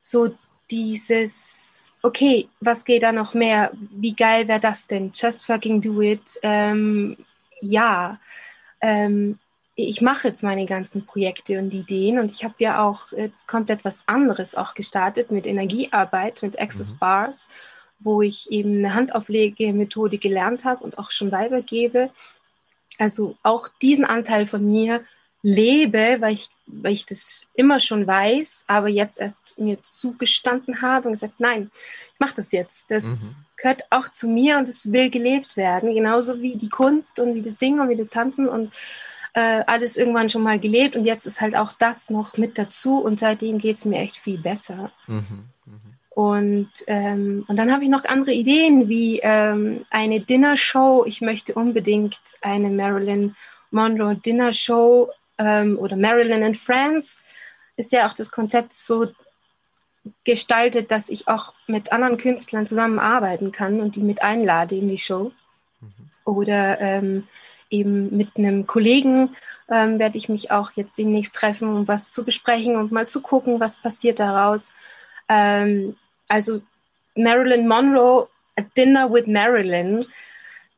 [0.01, 0.35] so
[0.71, 1.70] dieses,
[2.03, 3.73] okay, was geht da noch mehr?
[3.91, 5.13] Wie geil wäre das denn?
[5.15, 6.39] Just fucking do it.
[6.43, 7.17] Ähm,
[7.61, 8.19] ja,
[8.81, 9.39] ähm,
[9.75, 13.85] ich mache jetzt meine ganzen Projekte und Ideen und ich habe ja auch jetzt komplett
[13.85, 16.99] was anderes auch gestartet mit Energiearbeit, mit Access mhm.
[16.99, 17.49] Bars,
[17.99, 22.11] wo ich eben eine Handauflegemethode gelernt habe und auch schon weitergebe.
[22.99, 25.05] Also auch diesen Anteil von mir
[25.43, 31.09] lebe, weil ich, weil ich das immer schon weiß, aber jetzt erst mir zugestanden habe
[31.09, 31.71] und gesagt, nein,
[32.13, 32.91] ich mache das jetzt.
[32.91, 33.35] Das mhm.
[33.57, 37.43] gehört auch zu mir und es will gelebt werden, genauso wie die Kunst und wie
[37.43, 38.73] das Singen und wie das Tanzen und
[39.33, 42.99] äh, alles irgendwann schon mal gelebt und jetzt ist halt auch das noch mit dazu
[42.99, 44.91] und seitdem geht es mir echt viel besser.
[45.07, 45.45] Mhm.
[45.65, 45.91] Mhm.
[46.11, 51.05] Und, ähm, und dann habe ich noch andere Ideen wie ähm, eine Dinnershow.
[51.07, 53.37] Ich möchte unbedingt eine Marilyn
[53.71, 55.11] Monroe Dinnershow
[55.41, 57.25] ähm, oder Marilyn and Friends
[57.77, 59.09] ist ja auch das Konzept so
[60.25, 64.99] gestaltet, dass ich auch mit anderen Künstlern zusammenarbeiten kann und die mit einlade in die
[64.99, 65.33] Show.
[65.81, 66.11] Mhm.
[66.25, 67.27] Oder ähm,
[67.71, 69.35] eben mit einem Kollegen
[69.71, 73.23] ähm, werde ich mich auch jetzt demnächst treffen, um was zu besprechen und mal zu
[73.23, 74.75] gucken, was passiert daraus.
[75.29, 75.97] Ähm,
[76.29, 76.61] also
[77.15, 80.01] Marilyn Monroe, A Dinner with Marilyn,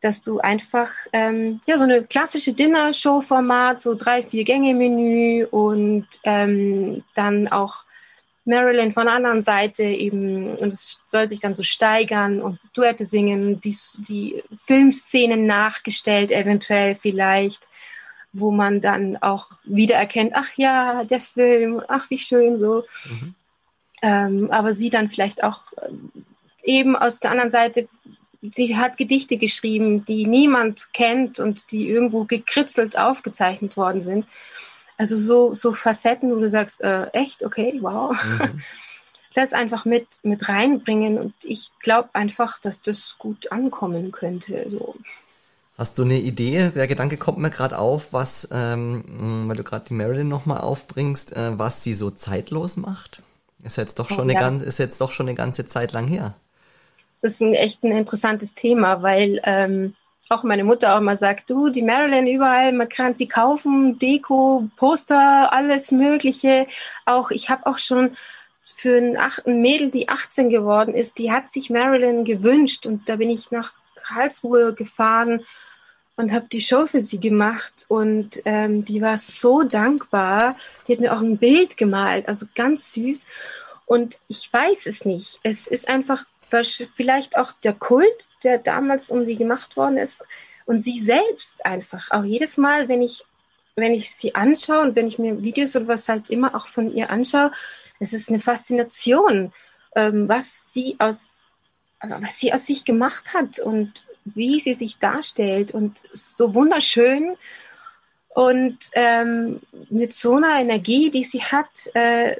[0.03, 7.05] dass du einfach ähm, ja so eine klassische Dinner-Show-Format, so drei, vier Gänge-Menü und ähm,
[7.15, 7.85] dann auch
[8.45, 13.05] Marilyn von der anderen Seite eben, und es soll sich dann so steigern und Duette
[13.05, 13.77] singen, die,
[14.09, 17.63] die Filmszenen nachgestellt, eventuell vielleicht,
[18.33, 22.85] wo man dann auch wiedererkennt, ach ja, der Film, ach wie schön so.
[23.05, 23.35] Mhm.
[24.03, 26.11] Ähm, aber sie dann vielleicht auch ähm,
[26.65, 27.87] eben aus der anderen Seite,
[28.43, 34.26] sie hat Gedichte geschrieben, die niemand kennt und die irgendwo gekritzelt aufgezeichnet worden sind.
[34.99, 38.12] Also so, so Facetten, wo du sagst, äh, echt, okay, wow.
[38.12, 38.62] Mhm.
[39.34, 44.66] Das einfach mit, mit reinbringen und ich glaube einfach, dass das gut ankommen könnte.
[44.68, 44.95] So.
[45.78, 46.70] Hast du eine Idee?
[46.74, 51.34] Der Gedanke kommt mir gerade auf, was, ähm, weil du gerade die Marilyn nochmal aufbringst,
[51.34, 53.22] äh, was sie so zeitlos macht?
[53.62, 55.93] Ist jetzt doch oh, schon oh, eine ganze, ist jetzt doch schon eine ganze Zeit
[55.93, 56.34] lang her.
[57.23, 59.95] Das ist ein echt ein interessantes Thema, weil ähm,
[60.29, 64.68] auch meine Mutter auch immer sagt, du, die Marilyn überall, man kann sie kaufen, Deko,
[64.77, 66.66] Poster, alles Mögliche.
[67.07, 68.16] Auch ich habe auch schon
[68.64, 73.16] für ein, ein Mädel, die 18 geworden ist, die hat sich Marilyn gewünscht und da
[73.16, 75.43] bin ich nach Karlsruhe gefahren
[76.16, 80.57] und habe die Show für sie gemacht und ähm, die war so dankbar.
[80.87, 83.27] Die hat mir auch ein Bild gemalt, also ganz süß.
[83.87, 85.39] Und ich weiß es nicht.
[85.43, 86.25] Es ist einfach
[86.95, 90.25] vielleicht auch der Kult, der damals um sie gemacht worden ist
[90.67, 92.11] und sie selbst einfach.
[92.11, 93.25] Auch jedes Mal, wenn ich,
[93.77, 96.93] wenn ich sie anschaue und wenn ich mir Videos oder was halt immer auch von
[96.95, 97.53] ihr anschaue,
[98.01, 99.53] es ist eine Faszination,
[99.95, 101.45] ähm, was sie aus,
[102.01, 107.37] was sie aus sich gemacht hat und wie sie sich darstellt und so wunderschön
[108.29, 112.37] und ähm, mit so einer Energie, die sie hat, äh,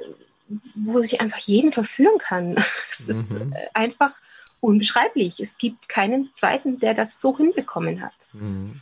[0.75, 2.55] wo sich einfach jeden verführen kann.
[2.89, 3.19] Es mhm.
[3.19, 4.13] ist äh, einfach
[4.59, 5.39] unbeschreiblich.
[5.39, 8.13] Es gibt keinen zweiten, der das so hinbekommen hat.
[8.33, 8.81] Mhm.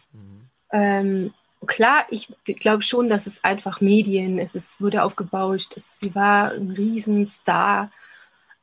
[0.71, 1.33] Ähm,
[1.65, 6.51] klar, ich glaube schon, dass es einfach Medien, es ist, wurde aufgebauscht, es, sie war
[6.51, 7.91] ein Riesenstar.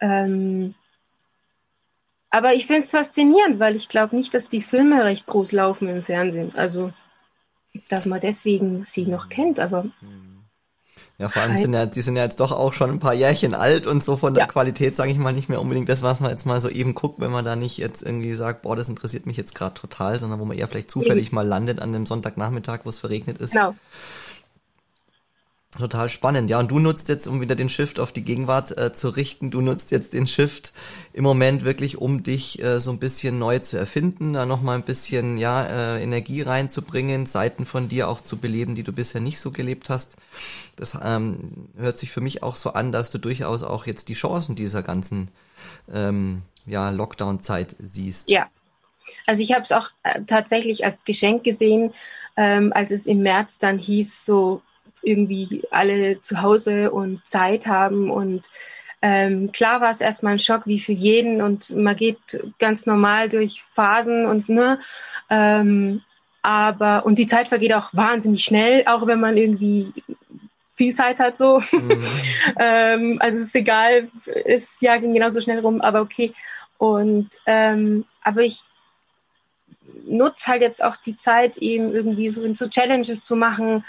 [0.01, 0.75] Ähm,
[2.31, 5.89] aber ich finde es faszinierend, weil ich glaube nicht, dass die Filme recht groß laufen
[5.89, 6.55] im Fernsehen.
[6.55, 6.93] Also,
[7.89, 9.61] dass man deswegen sie noch kennt.
[9.61, 10.28] Also, mhm.
[11.21, 13.53] Ja, vor allem sind ja, die sind ja jetzt doch auch schon ein paar Jährchen
[13.53, 14.47] alt und so von der ja.
[14.47, 17.21] Qualität, sage ich mal, nicht mehr unbedingt das, was man jetzt mal so eben guckt,
[17.21, 20.39] wenn man da nicht jetzt irgendwie sagt, boah, das interessiert mich jetzt gerade total, sondern
[20.39, 23.51] wo man eher vielleicht zufällig mal landet an dem Sonntagnachmittag, wo es verregnet ist.
[23.51, 23.75] Genau.
[25.77, 26.59] Total spannend, ja.
[26.59, 29.61] Und du nutzt jetzt, um wieder den Shift auf die Gegenwart äh, zu richten, du
[29.61, 30.73] nutzt jetzt den Shift
[31.13, 34.83] im Moment wirklich, um dich äh, so ein bisschen neu zu erfinden, da nochmal ein
[34.83, 39.41] bisschen ja äh, Energie reinzubringen, Seiten von dir auch zu beleben, die du bisher nicht
[39.41, 40.17] so gelebt hast.
[40.77, 44.15] Das ähm, hört sich für mich auch so an, dass du durchaus auch jetzt die
[44.15, 45.29] Chancen dieser ganzen
[45.93, 48.31] ähm, ja, Lockdown-Zeit siehst.
[48.31, 48.47] Ja,
[49.27, 51.93] also ich habe es auch äh, tatsächlich als Geschenk gesehen,
[52.39, 54.63] ähm, als es im März dann hieß, so
[55.09, 58.51] irgendwie alle zu Hause und Zeit haben und
[59.01, 62.19] ähm, klar war es erstmal ein Schock wie für jeden und man geht
[62.59, 64.81] ganz normal durch Phasen und ne,
[65.31, 66.03] ähm,
[66.43, 69.93] aber und die Zeit vergeht auch wahnsinnig schnell, auch wenn man irgendwie
[70.75, 71.61] viel Zeit hat so.
[71.73, 71.99] Mhm.
[72.59, 74.09] ähm, also es ist egal,
[74.45, 76.33] es ja ging genauso schnell rum, aber okay.
[76.79, 78.63] Und ähm, aber ich
[80.07, 83.85] nutze halt jetzt auch die Zeit eben irgendwie so in so Challenges zu machen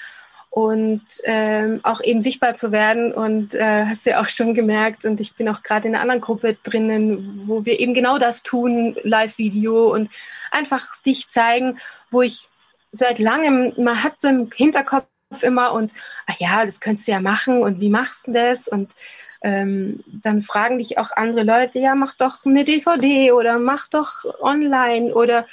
[0.50, 3.14] und ähm, auch eben sichtbar zu werden.
[3.14, 6.02] Und äh, hast du ja auch schon gemerkt, und ich bin auch gerade in einer
[6.02, 10.10] anderen Gruppe drinnen, wo wir eben genau das tun, Live-Video und
[10.52, 11.80] einfach dich zeigen,
[12.10, 12.47] wo ich
[12.91, 15.06] seit langem, man hat so im Hinterkopf
[15.41, 15.93] immer und,
[16.26, 18.68] ach ja, das könntest du ja machen und wie machst du das?
[18.68, 18.93] Und
[19.41, 24.26] ähm, dann fragen dich auch andere Leute, ja, mach doch eine DVD oder mach doch
[24.41, 25.45] online oder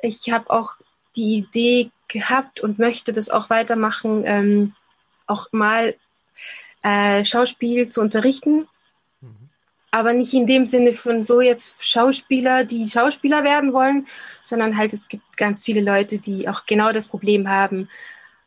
[0.00, 0.72] ich habe auch
[1.16, 4.74] die Idee gehabt und möchte das auch weitermachen, ähm,
[5.26, 5.94] auch mal
[6.82, 8.68] äh, Schauspiel zu unterrichten.
[9.20, 9.48] Mhm.
[9.90, 14.06] Aber nicht in dem Sinne von so jetzt Schauspieler, die Schauspieler werden wollen,
[14.42, 17.88] sondern halt es gibt ganz viele Leute, die auch genau das Problem haben,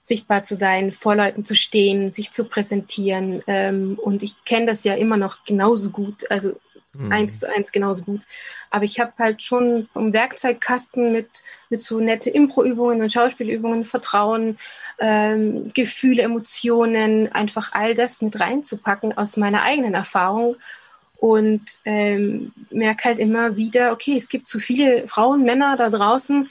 [0.01, 3.41] sichtbar zu sein, vor Leuten zu stehen, sich zu präsentieren.
[3.47, 6.29] Ähm, und ich kenne das ja immer noch genauso gut.
[6.29, 6.59] Also
[6.93, 7.11] Mhm.
[7.11, 8.21] Eins zu eins genauso gut.
[8.69, 14.57] Aber ich habe halt schon einen Werkzeugkasten mit, mit so nette Impro-Übungen und Schauspielübungen, Vertrauen,
[14.99, 20.55] ähm, Gefühle, Emotionen, einfach all das mit reinzupacken aus meiner eigenen Erfahrung.
[21.17, 26.49] Und ähm, merke halt immer wieder, okay, es gibt zu viele Frauen, Männer da draußen,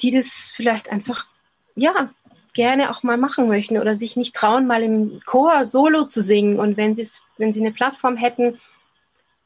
[0.00, 1.26] die das vielleicht einfach,
[1.74, 2.10] ja,
[2.54, 6.58] gerne auch mal machen möchten oder sich nicht trauen, mal im Chor Solo zu singen.
[6.58, 6.96] Und wenn
[7.36, 8.58] wenn sie eine Plattform hätten,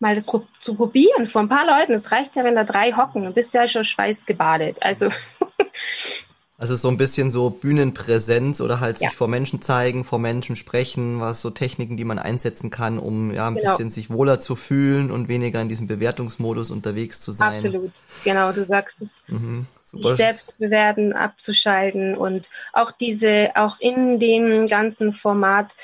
[0.00, 0.26] mal das
[0.58, 1.92] zu probieren vor ein paar Leuten.
[1.92, 3.24] Es reicht ja, wenn da drei hocken.
[3.24, 4.82] Du bist ja schon schweißgebadet.
[4.82, 5.08] Also
[6.60, 9.14] Also so ein bisschen so Bühnenpräsenz oder halt sich ja.
[9.16, 13.48] vor Menschen zeigen, vor Menschen sprechen, was so Techniken, die man einsetzen kann, um ja
[13.48, 13.70] ein genau.
[13.70, 17.64] bisschen sich wohler zu fühlen und weniger in diesem Bewertungsmodus unterwegs zu sein.
[17.64, 17.92] Absolut,
[18.24, 19.22] genau, du sagst es.
[19.28, 25.74] Mhm, sich selbst bewerten, abzuschalten und auch diese, auch in dem ganzen Format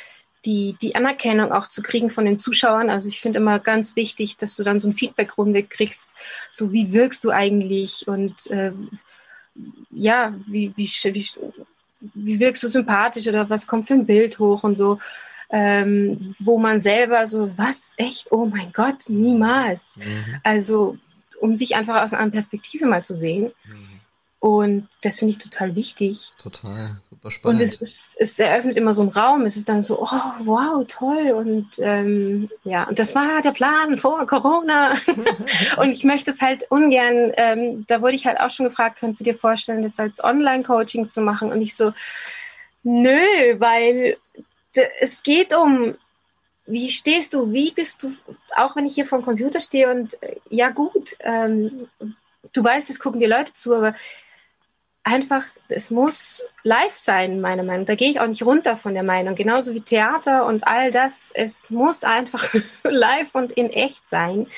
[0.45, 2.91] die, die Anerkennung auch zu kriegen von den Zuschauern.
[2.91, 6.15] Also ich finde immer ganz wichtig, dass du dann so ein Feedbackrunde kriegst,
[6.51, 8.73] so wie wirkst du eigentlich und äh,
[9.91, 11.27] ja, wie, wie, wie,
[12.15, 14.99] wie wirkst du sympathisch oder was kommt für ein Bild hoch und so,
[15.51, 19.97] ähm, wo man selber so, was, echt, oh mein Gott, niemals.
[19.97, 20.37] Mhm.
[20.43, 20.99] Also,
[21.41, 23.53] um sich einfach aus einer anderen Perspektive mal zu sehen.
[23.65, 23.96] Mhm.
[24.39, 26.33] Und das finde ich total wichtig.
[26.41, 27.61] Total, super spannend.
[27.61, 29.43] Und es, ist, es eröffnet immer so einen Raum.
[29.43, 31.33] Es ist dann so, oh, wow, toll.
[31.33, 34.95] Und ähm, ja, und das war der Plan vor Corona.
[35.79, 39.21] und ich möchte es halt ungern, ähm, da wurde ich halt auch schon gefragt, könntest
[39.21, 41.51] du dir vorstellen, das als Online-Coaching zu machen?
[41.51, 41.93] Und ich so,
[42.83, 43.19] nö,
[43.59, 44.19] weil
[45.01, 45.97] es geht um,
[46.67, 48.13] wie stehst du, wie bist du,
[48.57, 51.89] auch wenn ich hier vor dem Computer stehe und äh, ja gut, ähm,
[52.53, 53.95] du weißt, es gucken die Leute zu, aber
[55.07, 57.87] einfach, es muss live sein, meiner Meinung.
[57.87, 59.37] Da gehe ich auch nicht runter von der Meinung.
[59.37, 61.31] Genauso wie Theater und all das.
[61.33, 62.53] Es muss einfach
[62.83, 64.49] live und in echt sein,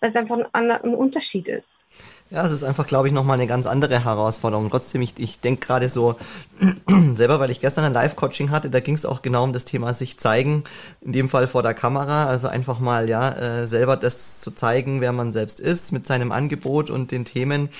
[0.00, 1.86] weil es einfach ein, ein Unterschied ist.
[2.30, 4.68] Ja, es ist einfach, glaube ich, nochmal eine ganz andere Herausforderung.
[4.68, 6.16] Trotzdem, ich, ich denke gerade so,
[7.14, 9.94] selber, weil ich gestern ein Live-Coaching hatte, da ging es auch genau um das Thema
[9.94, 10.64] sich zeigen,
[11.00, 15.00] in dem Fall vor der Kamera, also einfach mal, ja, äh, selber das zu zeigen,
[15.00, 17.70] wer man selbst ist, mit seinem Angebot und den Themen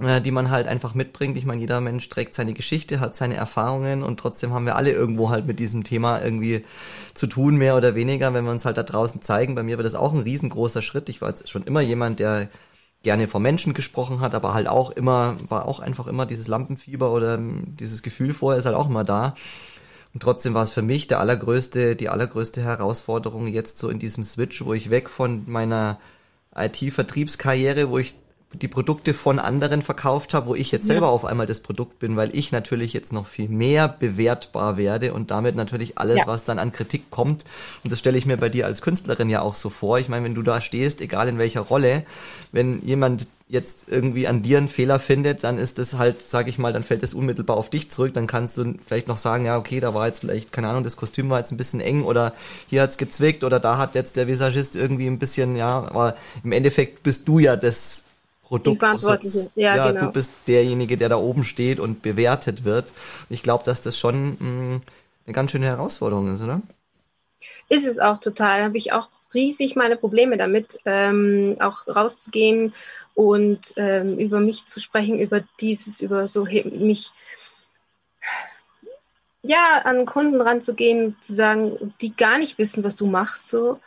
[0.00, 1.36] äh, die man halt einfach mitbringt.
[1.36, 4.92] Ich meine, jeder Mensch trägt seine Geschichte, hat seine Erfahrungen und trotzdem haben wir alle
[4.92, 6.64] irgendwo halt mit diesem Thema irgendwie
[7.14, 9.54] zu tun, mehr oder weniger, wenn wir uns halt da draußen zeigen.
[9.54, 11.08] Bei mir war das auch ein riesengroßer Schritt.
[11.08, 12.48] Ich war jetzt schon immer jemand, der
[13.04, 17.12] gerne vor Menschen gesprochen hat, aber halt auch immer, war auch einfach immer dieses Lampenfieber
[17.12, 19.36] oder dieses Gefühl vorher ist halt auch immer da.
[20.12, 24.24] Und trotzdem war es für mich der allergrößte, die allergrößte Herausforderung jetzt so in diesem
[24.24, 25.98] Switch, wo ich weg von meiner
[26.56, 28.14] IT-Vertriebskarriere, wo ich
[28.54, 31.12] die Produkte von anderen verkauft habe, wo ich jetzt selber ja.
[31.12, 35.30] auf einmal das Produkt bin, weil ich natürlich jetzt noch viel mehr bewertbar werde und
[35.30, 36.26] damit natürlich alles, ja.
[36.26, 37.44] was dann an Kritik kommt.
[37.82, 39.98] Und das stelle ich mir bei dir als Künstlerin ja auch so vor.
[39.98, 42.04] Ich meine, wenn du da stehst, egal in welcher Rolle,
[42.52, 46.58] wenn jemand jetzt irgendwie an dir einen Fehler findet, dann ist das halt, sag ich
[46.58, 48.14] mal, dann fällt das unmittelbar auf dich zurück.
[48.14, 50.96] Dann kannst du vielleicht noch sagen, ja, okay, da war jetzt vielleicht, keine Ahnung, das
[50.96, 52.32] Kostüm war jetzt ein bisschen eng oder
[52.68, 56.52] hier hat's gezwickt oder da hat jetzt der Visagist irgendwie ein bisschen, ja, aber im
[56.52, 58.04] Endeffekt bist du ja das
[58.44, 58.76] Produkt.
[58.76, 58.78] Die
[59.56, 60.06] Ja, ja genau.
[60.06, 62.92] du bist derjenige, der da oben steht und bewertet wird.
[63.30, 64.80] Ich glaube, dass das schon mh, mm,
[65.26, 66.62] eine ganz schöne Herausforderung ist, oder?
[67.68, 68.60] Ist es auch total.
[68.60, 72.74] Da habe ich auch riesig meine Probleme damit, ähm, auch rauszugehen
[73.14, 77.10] und ähm, über mich zu sprechen, über dieses, über so mich
[79.42, 83.80] ja an Kunden ranzugehen, zu sagen, die gar nicht wissen, was du machst, so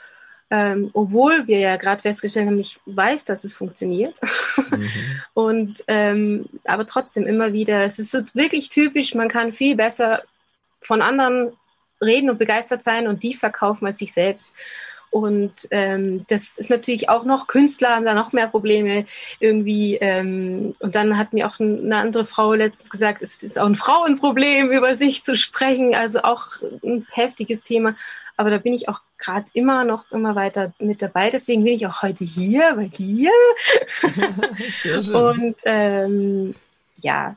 [0.49, 4.19] ähm, obwohl wir ja gerade festgestellt haben, ich weiß, dass es funktioniert.
[4.69, 4.89] Mhm.
[5.33, 10.23] Und ähm, aber trotzdem immer wieder, es ist so wirklich typisch, man kann viel besser
[10.81, 11.51] von anderen
[12.01, 14.49] reden und begeistert sein und die verkaufen als sich selbst.
[15.09, 19.05] Und ähm, das ist natürlich auch noch, Künstler haben da noch mehr Probleme
[19.39, 19.95] irgendwie.
[19.95, 23.75] Ähm, und dann hat mir auch eine andere Frau letztens gesagt, es ist auch ein
[23.75, 25.95] Frauenproblem, über sich zu sprechen.
[25.95, 26.47] Also auch
[26.83, 27.95] ein heftiges Thema.
[28.37, 31.29] Aber da bin ich auch gerade immer noch immer weiter mit dabei.
[31.31, 33.31] Deswegen bin ich auch heute hier bei dir.
[34.81, 35.15] Sehr schön.
[35.15, 36.55] Und ähm,
[36.97, 37.35] ja,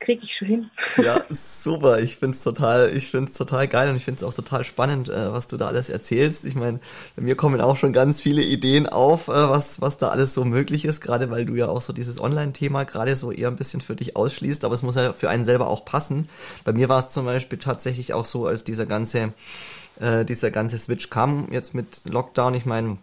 [0.00, 0.70] kriege ich schon hin.
[1.02, 2.00] Ja, super.
[2.00, 5.46] Ich find's total, ich find's total geil und ich find's auch total spannend, äh, was
[5.46, 6.44] du da alles erzählst.
[6.44, 6.80] Ich meine,
[7.16, 10.44] bei mir kommen auch schon ganz viele Ideen auf, äh, was, was da alles so
[10.44, 13.80] möglich ist, gerade weil du ja auch so dieses Online-Thema gerade so eher ein bisschen
[13.80, 16.28] für dich ausschließt, aber es muss ja für einen selber auch passen.
[16.64, 19.32] Bei mir war es zum Beispiel tatsächlich auch so, als dieser ganze,
[20.00, 22.98] äh, dieser ganze Switch kam jetzt mit Lockdown, ich meine,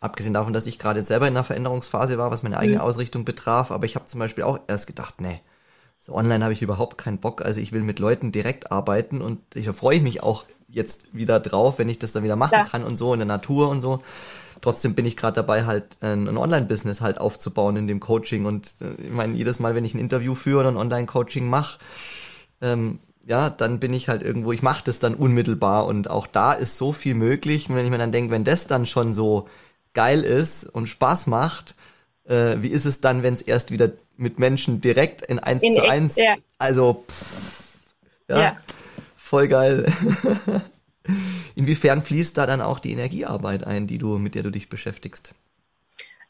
[0.00, 2.82] abgesehen davon, dass ich gerade selber in einer Veränderungsphase war, was meine eigene mhm.
[2.82, 5.40] Ausrichtung betraf, aber ich habe zum Beispiel auch erst gedacht, nee,
[6.06, 7.42] so online habe ich überhaupt keinen Bock.
[7.44, 11.80] Also ich will mit Leuten direkt arbeiten und ich freue mich auch jetzt wieder drauf,
[11.80, 12.64] wenn ich das dann wieder machen ja.
[12.64, 14.00] kann und so in der Natur und so.
[14.60, 18.46] Trotzdem bin ich gerade dabei, halt ein, ein Online-Business halt aufzubauen in dem Coaching.
[18.46, 21.80] Und äh, ich meine, jedes Mal, wenn ich ein Interview führe oder ein Online-Coaching mache,
[22.60, 26.52] ähm, ja, dann bin ich halt irgendwo, ich mache das dann unmittelbar und auch da
[26.52, 27.68] ist so viel möglich.
[27.68, 29.48] Und wenn ich mir dann denke, wenn das dann schon so
[29.92, 31.74] geil ist und Spaß macht,
[32.28, 35.74] äh, wie ist es dann, wenn es erst wieder mit Menschen direkt in eins in
[35.74, 36.16] zu eins.
[36.16, 36.34] Ja.
[36.58, 37.74] Also pff,
[38.28, 38.56] ja, ja,
[39.16, 39.86] voll geil.
[41.54, 45.34] Inwiefern fließt da dann auch die Energiearbeit ein, die du, mit der du dich beschäftigst?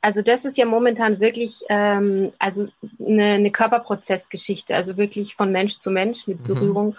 [0.03, 2.69] Also das ist ja momentan wirklich ähm, also
[3.01, 6.45] eine, eine Körperprozessgeschichte, also wirklich von Mensch zu Mensch mit mhm.
[6.45, 6.95] Berührung mhm.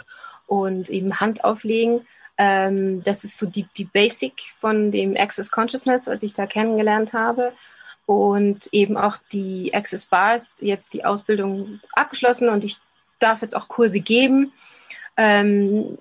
[0.47, 2.05] und eben Hand auflegen.
[2.37, 7.13] Ähm, das ist so die, die Basic von dem Access Consciousness, was ich da kennengelernt
[7.13, 7.53] habe.
[8.07, 12.77] Und eben auch die Access Bars, jetzt die Ausbildung abgeschlossen und ich
[13.19, 14.53] darf jetzt auch Kurse geben.
[15.17, 15.97] Ähm,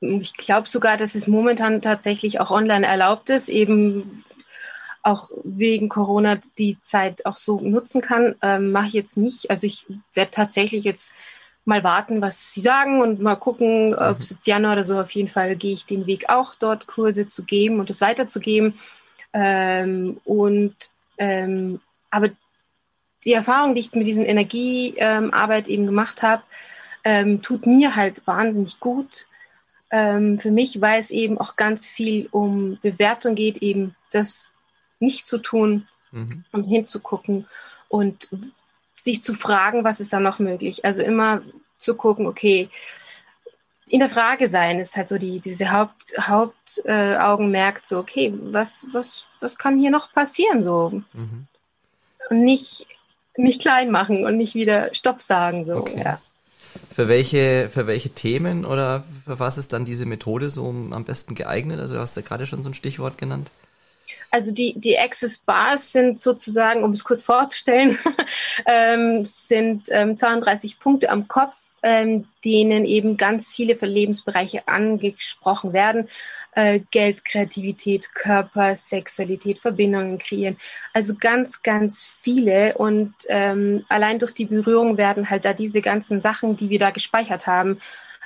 [0.00, 4.24] ich glaube sogar, dass es momentan tatsächlich auch online erlaubt ist, eben
[5.02, 8.36] auch wegen Corona die Zeit auch so nutzen kann.
[8.40, 9.50] Ähm, Mache ich jetzt nicht.
[9.50, 11.12] Also ich werde tatsächlich jetzt
[11.64, 15.10] mal warten, was sie sagen und mal gucken, ob es jetzt Januar oder so, auf
[15.10, 18.78] jeden Fall gehe ich den Weg auch dort Kurse zu geben und es weiterzugeben.
[19.32, 20.74] Ähm, und
[21.18, 22.30] ähm, aber
[23.24, 26.42] die Erfahrung, die ich mit diesen Energiearbeit ähm, eben gemacht habe,
[27.04, 29.26] ähm, tut mir halt wahnsinnig gut.
[29.90, 34.52] Ähm, für mich, weil es eben auch ganz viel um Bewertung geht, eben das
[34.98, 36.44] nicht zu tun mhm.
[36.52, 37.46] und hinzugucken
[37.88, 38.28] und
[38.92, 40.84] sich zu fragen, was ist da noch möglich.
[40.84, 41.42] Also immer
[41.76, 42.68] zu gucken, okay,
[43.88, 48.86] in der Frage sein ist halt so die, diese Haupt, Hauptaugenmerk, äh, so, okay, was,
[48.92, 51.02] was, was kann hier noch passieren so?
[51.12, 51.46] Mhm.
[52.30, 52.86] Und nicht,
[53.36, 56.02] nicht klein machen und nicht wieder Stopp sagen, so, okay.
[56.02, 56.20] ja.
[56.92, 61.34] Für welche, für welche Themen oder für was ist dann diese Methode so am besten
[61.34, 61.78] geeignet?
[61.78, 63.48] Also hast du gerade schon so ein Stichwort genannt.
[64.30, 67.96] Also die, die Access Bars sind sozusagen, um es kurz vorzustellen,
[68.66, 71.54] ähm, sind ähm, 32 Punkte am Kopf,
[71.84, 76.08] ähm, denen eben ganz viele Lebensbereiche angesprochen werden.
[76.52, 80.56] Äh, Geld, Kreativität, Körper, Sexualität, Verbindungen kreieren.
[80.94, 82.76] Also ganz, ganz viele.
[82.78, 86.90] Und ähm, allein durch die Berührung werden halt da diese ganzen Sachen, die wir da
[86.90, 87.78] gespeichert haben,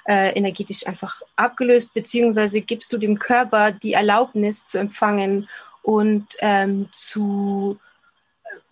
[0.06, 5.48] äh, energetisch einfach abgelöst, beziehungsweise gibst du dem Körper die Erlaubnis zu empfangen
[5.82, 7.78] und ähm, zu,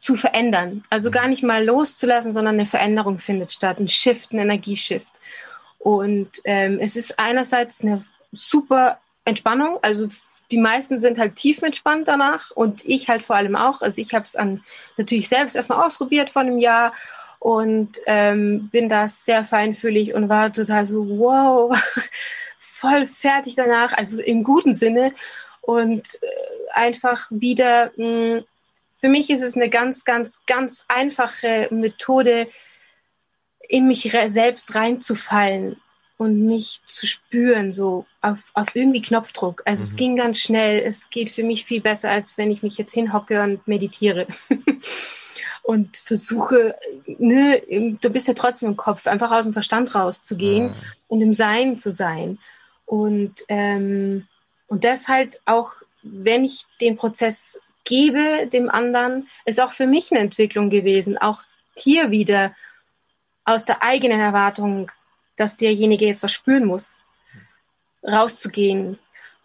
[0.00, 0.84] zu verändern.
[0.90, 5.12] Also gar nicht mal loszulassen, sondern eine Veränderung findet statt, ein Shift, ein Energieshift.
[5.78, 10.08] Und ähm, es ist einerseits eine super Entspannung, also
[10.50, 13.82] die meisten sind halt tief entspannt danach und ich halt vor allem auch.
[13.82, 14.36] Also ich habe es
[14.96, 16.92] natürlich selbst erstmal ausprobiert vor einem Jahr
[17.38, 21.76] und ähm, bin da sehr feinfühlig und war total so wow
[22.58, 25.12] voll fertig danach, also im guten Sinne
[25.62, 26.26] und äh,
[26.74, 28.44] einfach wieder, mh, hm,
[29.00, 32.48] für mich ist es eine ganz, ganz, ganz einfache Methode,
[33.68, 35.76] in mich selbst reinzufallen
[36.18, 39.62] und mich zu spüren, so auf, auf irgendwie Knopfdruck.
[39.64, 39.84] Also mhm.
[39.84, 40.80] es ging ganz schnell.
[40.80, 44.26] Es geht für mich viel besser, als wenn ich mich jetzt hinhocke und meditiere.
[45.62, 46.76] und versuche,
[47.06, 47.60] ne,
[48.00, 50.74] du bist ja trotzdem im Kopf, einfach aus dem Verstand rauszugehen mhm.
[51.08, 52.38] und im Sein zu sein.
[52.86, 54.28] Und ähm,
[54.68, 55.72] und das halt auch,
[56.02, 61.16] wenn ich den Prozess gebe dem anderen, ist auch für mich eine Entwicklung gewesen.
[61.16, 62.54] Auch hier wieder
[63.44, 64.90] aus der eigenen Erwartung,
[65.36, 66.98] dass derjenige jetzt was spüren muss,
[68.02, 68.98] rauszugehen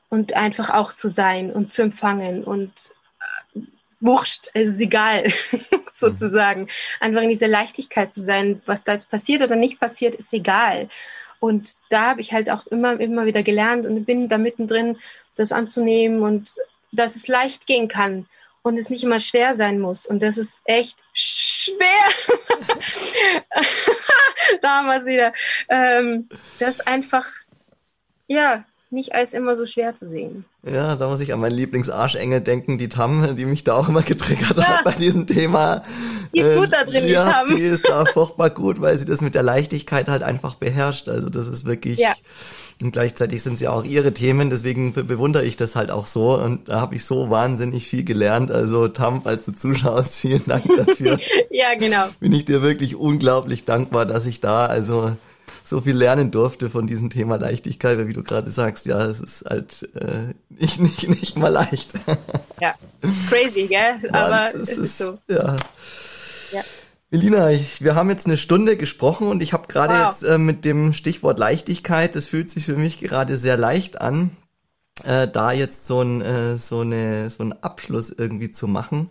[0.09, 2.71] und einfach auch zu sein und zu empfangen und
[3.55, 3.61] äh,
[3.99, 5.31] wurscht, es ist egal,
[5.87, 6.67] sozusagen.
[6.99, 10.89] Einfach in dieser Leichtigkeit zu sein, was da jetzt passiert oder nicht passiert, ist egal.
[11.39, 14.97] Und da habe ich halt auch immer, immer wieder gelernt und bin da mittendrin,
[15.35, 16.51] das anzunehmen und
[16.91, 18.27] dass es leicht gehen kann
[18.61, 20.05] und es nicht immer schwer sein muss.
[20.05, 21.87] Und das ist echt schwer.
[24.61, 25.31] Damals wieder.
[25.69, 26.29] Ähm,
[26.59, 27.25] das einfach,
[28.27, 30.45] ja, nicht als immer so schwer zu sehen.
[30.63, 34.03] Ja, da muss ich an meinen Lieblingsarschengel denken, die Tam, die mich da auch immer
[34.03, 34.65] getriggert ja.
[34.65, 35.83] hat bei diesem Thema.
[36.33, 37.55] Die ist gut da drin, die ja, Tam.
[37.55, 41.07] Die ist da furchtbar gut, weil sie das mit der Leichtigkeit halt einfach beherrscht.
[41.07, 41.99] Also das ist wirklich.
[41.99, 42.13] Ja.
[42.82, 46.36] Und gleichzeitig sind sie auch ihre Themen, deswegen bewundere ich das halt auch so.
[46.36, 48.51] Und da habe ich so wahnsinnig viel gelernt.
[48.51, 51.19] Also Tam, falls du zuschaust, vielen Dank dafür.
[51.49, 52.07] ja, genau.
[52.19, 55.15] Bin ich dir wirklich unglaublich dankbar, dass ich da also
[55.63, 59.19] so viel lernen durfte von diesem Thema Leichtigkeit, weil wie du gerade sagst, ja, es
[59.19, 61.91] ist halt äh, nicht, nicht, nicht mal leicht.
[62.59, 62.73] ja,
[63.29, 63.99] crazy, gell?
[64.11, 65.17] Aber es, ist, ist so.
[65.29, 65.55] Ja.
[66.51, 66.61] ja.
[67.14, 70.07] Melina, ich, wir haben jetzt eine Stunde gesprochen und ich habe gerade wow.
[70.07, 74.32] jetzt äh, mit dem Stichwort Leichtigkeit, das fühlt sich für mich gerade sehr leicht an,
[75.03, 79.09] äh, da jetzt so ein äh, so eine so einen Abschluss irgendwie zu machen.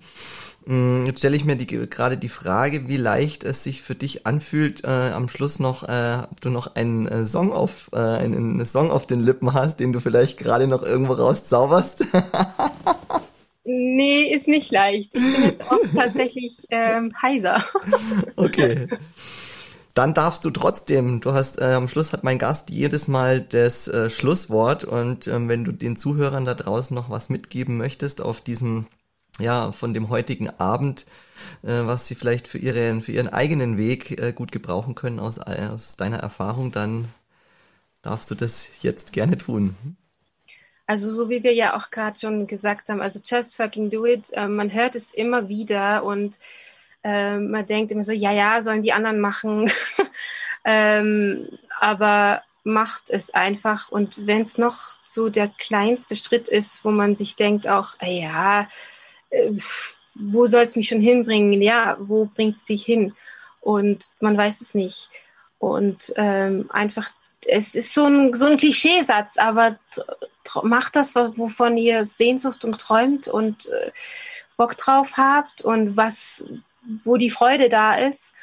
[0.64, 4.26] Mm, jetzt stelle ich mir die, gerade die Frage, wie leicht es sich für dich
[4.26, 8.64] anfühlt, äh, am Schluss noch, äh, ob du noch einen äh, Song auf, äh, einen
[8.64, 12.06] Song auf den Lippen hast, den du vielleicht gerade noch irgendwo rauszauberst.
[13.64, 15.14] Nee, ist nicht leicht.
[15.14, 17.62] Ich bin jetzt auch tatsächlich ähm, heiser.
[18.36, 18.88] Okay.
[19.94, 23.88] Dann darfst du trotzdem, du hast äh, am Schluss hat mein Gast jedes Mal das
[23.88, 28.40] äh, Schlusswort und ähm, wenn du den Zuhörern da draußen noch was mitgeben möchtest auf
[28.40, 28.86] diesem
[29.40, 31.06] ja von dem heutigen Abend,
[31.62, 35.38] äh, was sie vielleicht für ihren für ihren eigenen Weg äh, gut gebrauchen können aus
[35.38, 37.08] aus deiner Erfahrung, dann
[38.02, 39.74] darfst du das jetzt gerne tun.
[40.90, 44.32] Also so wie wir ja auch gerade schon gesagt haben, also just fucking do it.
[44.32, 46.36] Äh, man hört es immer wieder und
[47.04, 49.70] äh, man denkt immer so, ja, ja, sollen die anderen machen.
[50.64, 53.92] ähm, aber macht es einfach.
[53.92, 58.22] Und wenn es noch so der kleinste Schritt ist, wo man sich denkt auch, äh,
[58.22, 58.66] ja,
[59.30, 59.52] äh,
[60.16, 61.62] wo soll es mich schon hinbringen?
[61.62, 63.14] Ja, wo bringt es dich hin?
[63.60, 65.08] Und man weiß es nicht.
[65.60, 67.12] Und ähm, einfach
[67.46, 69.78] es ist so ein, so ein Klischeesatz, aber
[70.62, 73.92] macht das, wovon ihr Sehnsucht und träumt und äh,
[74.56, 76.44] Bock drauf habt und was,
[77.04, 78.34] wo die Freude da ist.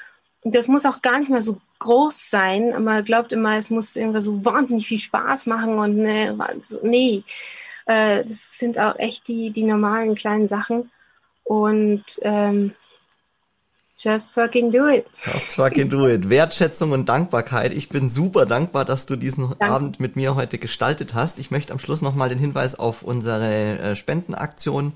[0.41, 2.83] Und das muss auch gar nicht mehr so groß sein.
[2.83, 6.37] Man glaubt immer, es muss irgendwie so wahnsinnig viel Spaß machen und ne,
[6.81, 7.23] nee,
[7.85, 10.91] äh, das sind auch echt die, die normalen kleinen Sachen.
[11.43, 12.73] Und ähm,
[13.99, 15.07] Just fucking do it.
[15.25, 16.29] Just fucking do it.
[16.29, 17.73] Wertschätzung und Dankbarkeit.
[17.73, 19.65] Ich bin super dankbar, dass du diesen Danke.
[19.65, 21.39] Abend mit mir heute gestaltet hast.
[21.39, 24.93] Ich möchte am Schluss nochmal den Hinweis auf unsere äh, Spendenaktion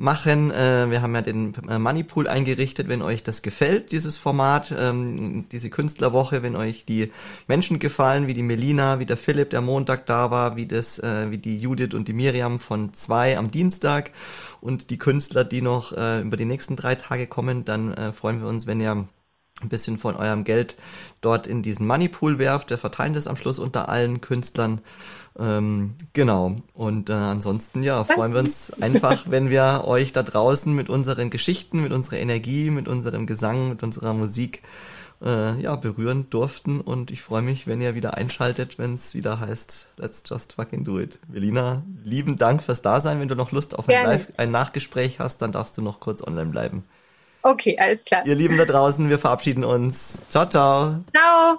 [0.00, 0.50] machen.
[0.50, 5.46] Äh, wir haben ja den äh, Moneypool eingerichtet, wenn euch das gefällt, dieses Format, ähm,
[5.52, 7.12] diese Künstlerwoche, wenn euch die
[7.46, 11.30] Menschen gefallen, wie die Melina, wie der Philipp, der Montag da war, wie das, äh,
[11.30, 14.10] wie die Judith und die Miriam von zwei am Dienstag
[14.62, 18.66] und die Künstler, die noch über die nächsten drei Tage kommen, dann freuen wir uns,
[18.66, 19.06] wenn ihr
[19.62, 20.76] ein bisschen von eurem Geld
[21.20, 22.70] dort in diesen Moneypool werft.
[22.70, 24.80] Wir verteilen das am Schluss unter allen Künstlern.
[25.38, 26.56] Ähm, genau.
[26.74, 31.30] Und äh, ansonsten, ja, freuen wir uns einfach, wenn wir euch da draußen mit unseren
[31.30, 34.62] Geschichten, mit unserer Energie, mit unserem Gesang, mit unserer Musik
[35.22, 36.80] äh, ja, berühren durften.
[36.80, 40.84] Und ich freue mich, wenn ihr wieder einschaltet, wenn es wieder heißt, let's just fucking
[40.84, 41.18] do it.
[41.28, 43.20] Velina, lieben Dank fürs Dasein.
[43.20, 46.22] Wenn du noch Lust auf ein, Live, ein Nachgespräch hast, dann darfst du noch kurz
[46.22, 46.84] online bleiben.
[47.42, 48.26] Okay, alles klar.
[48.26, 50.18] Ihr Lieben da draußen, wir verabschieden uns.
[50.28, 50.96] Ciao, ciao.
[51.14, 51.58] Ciao.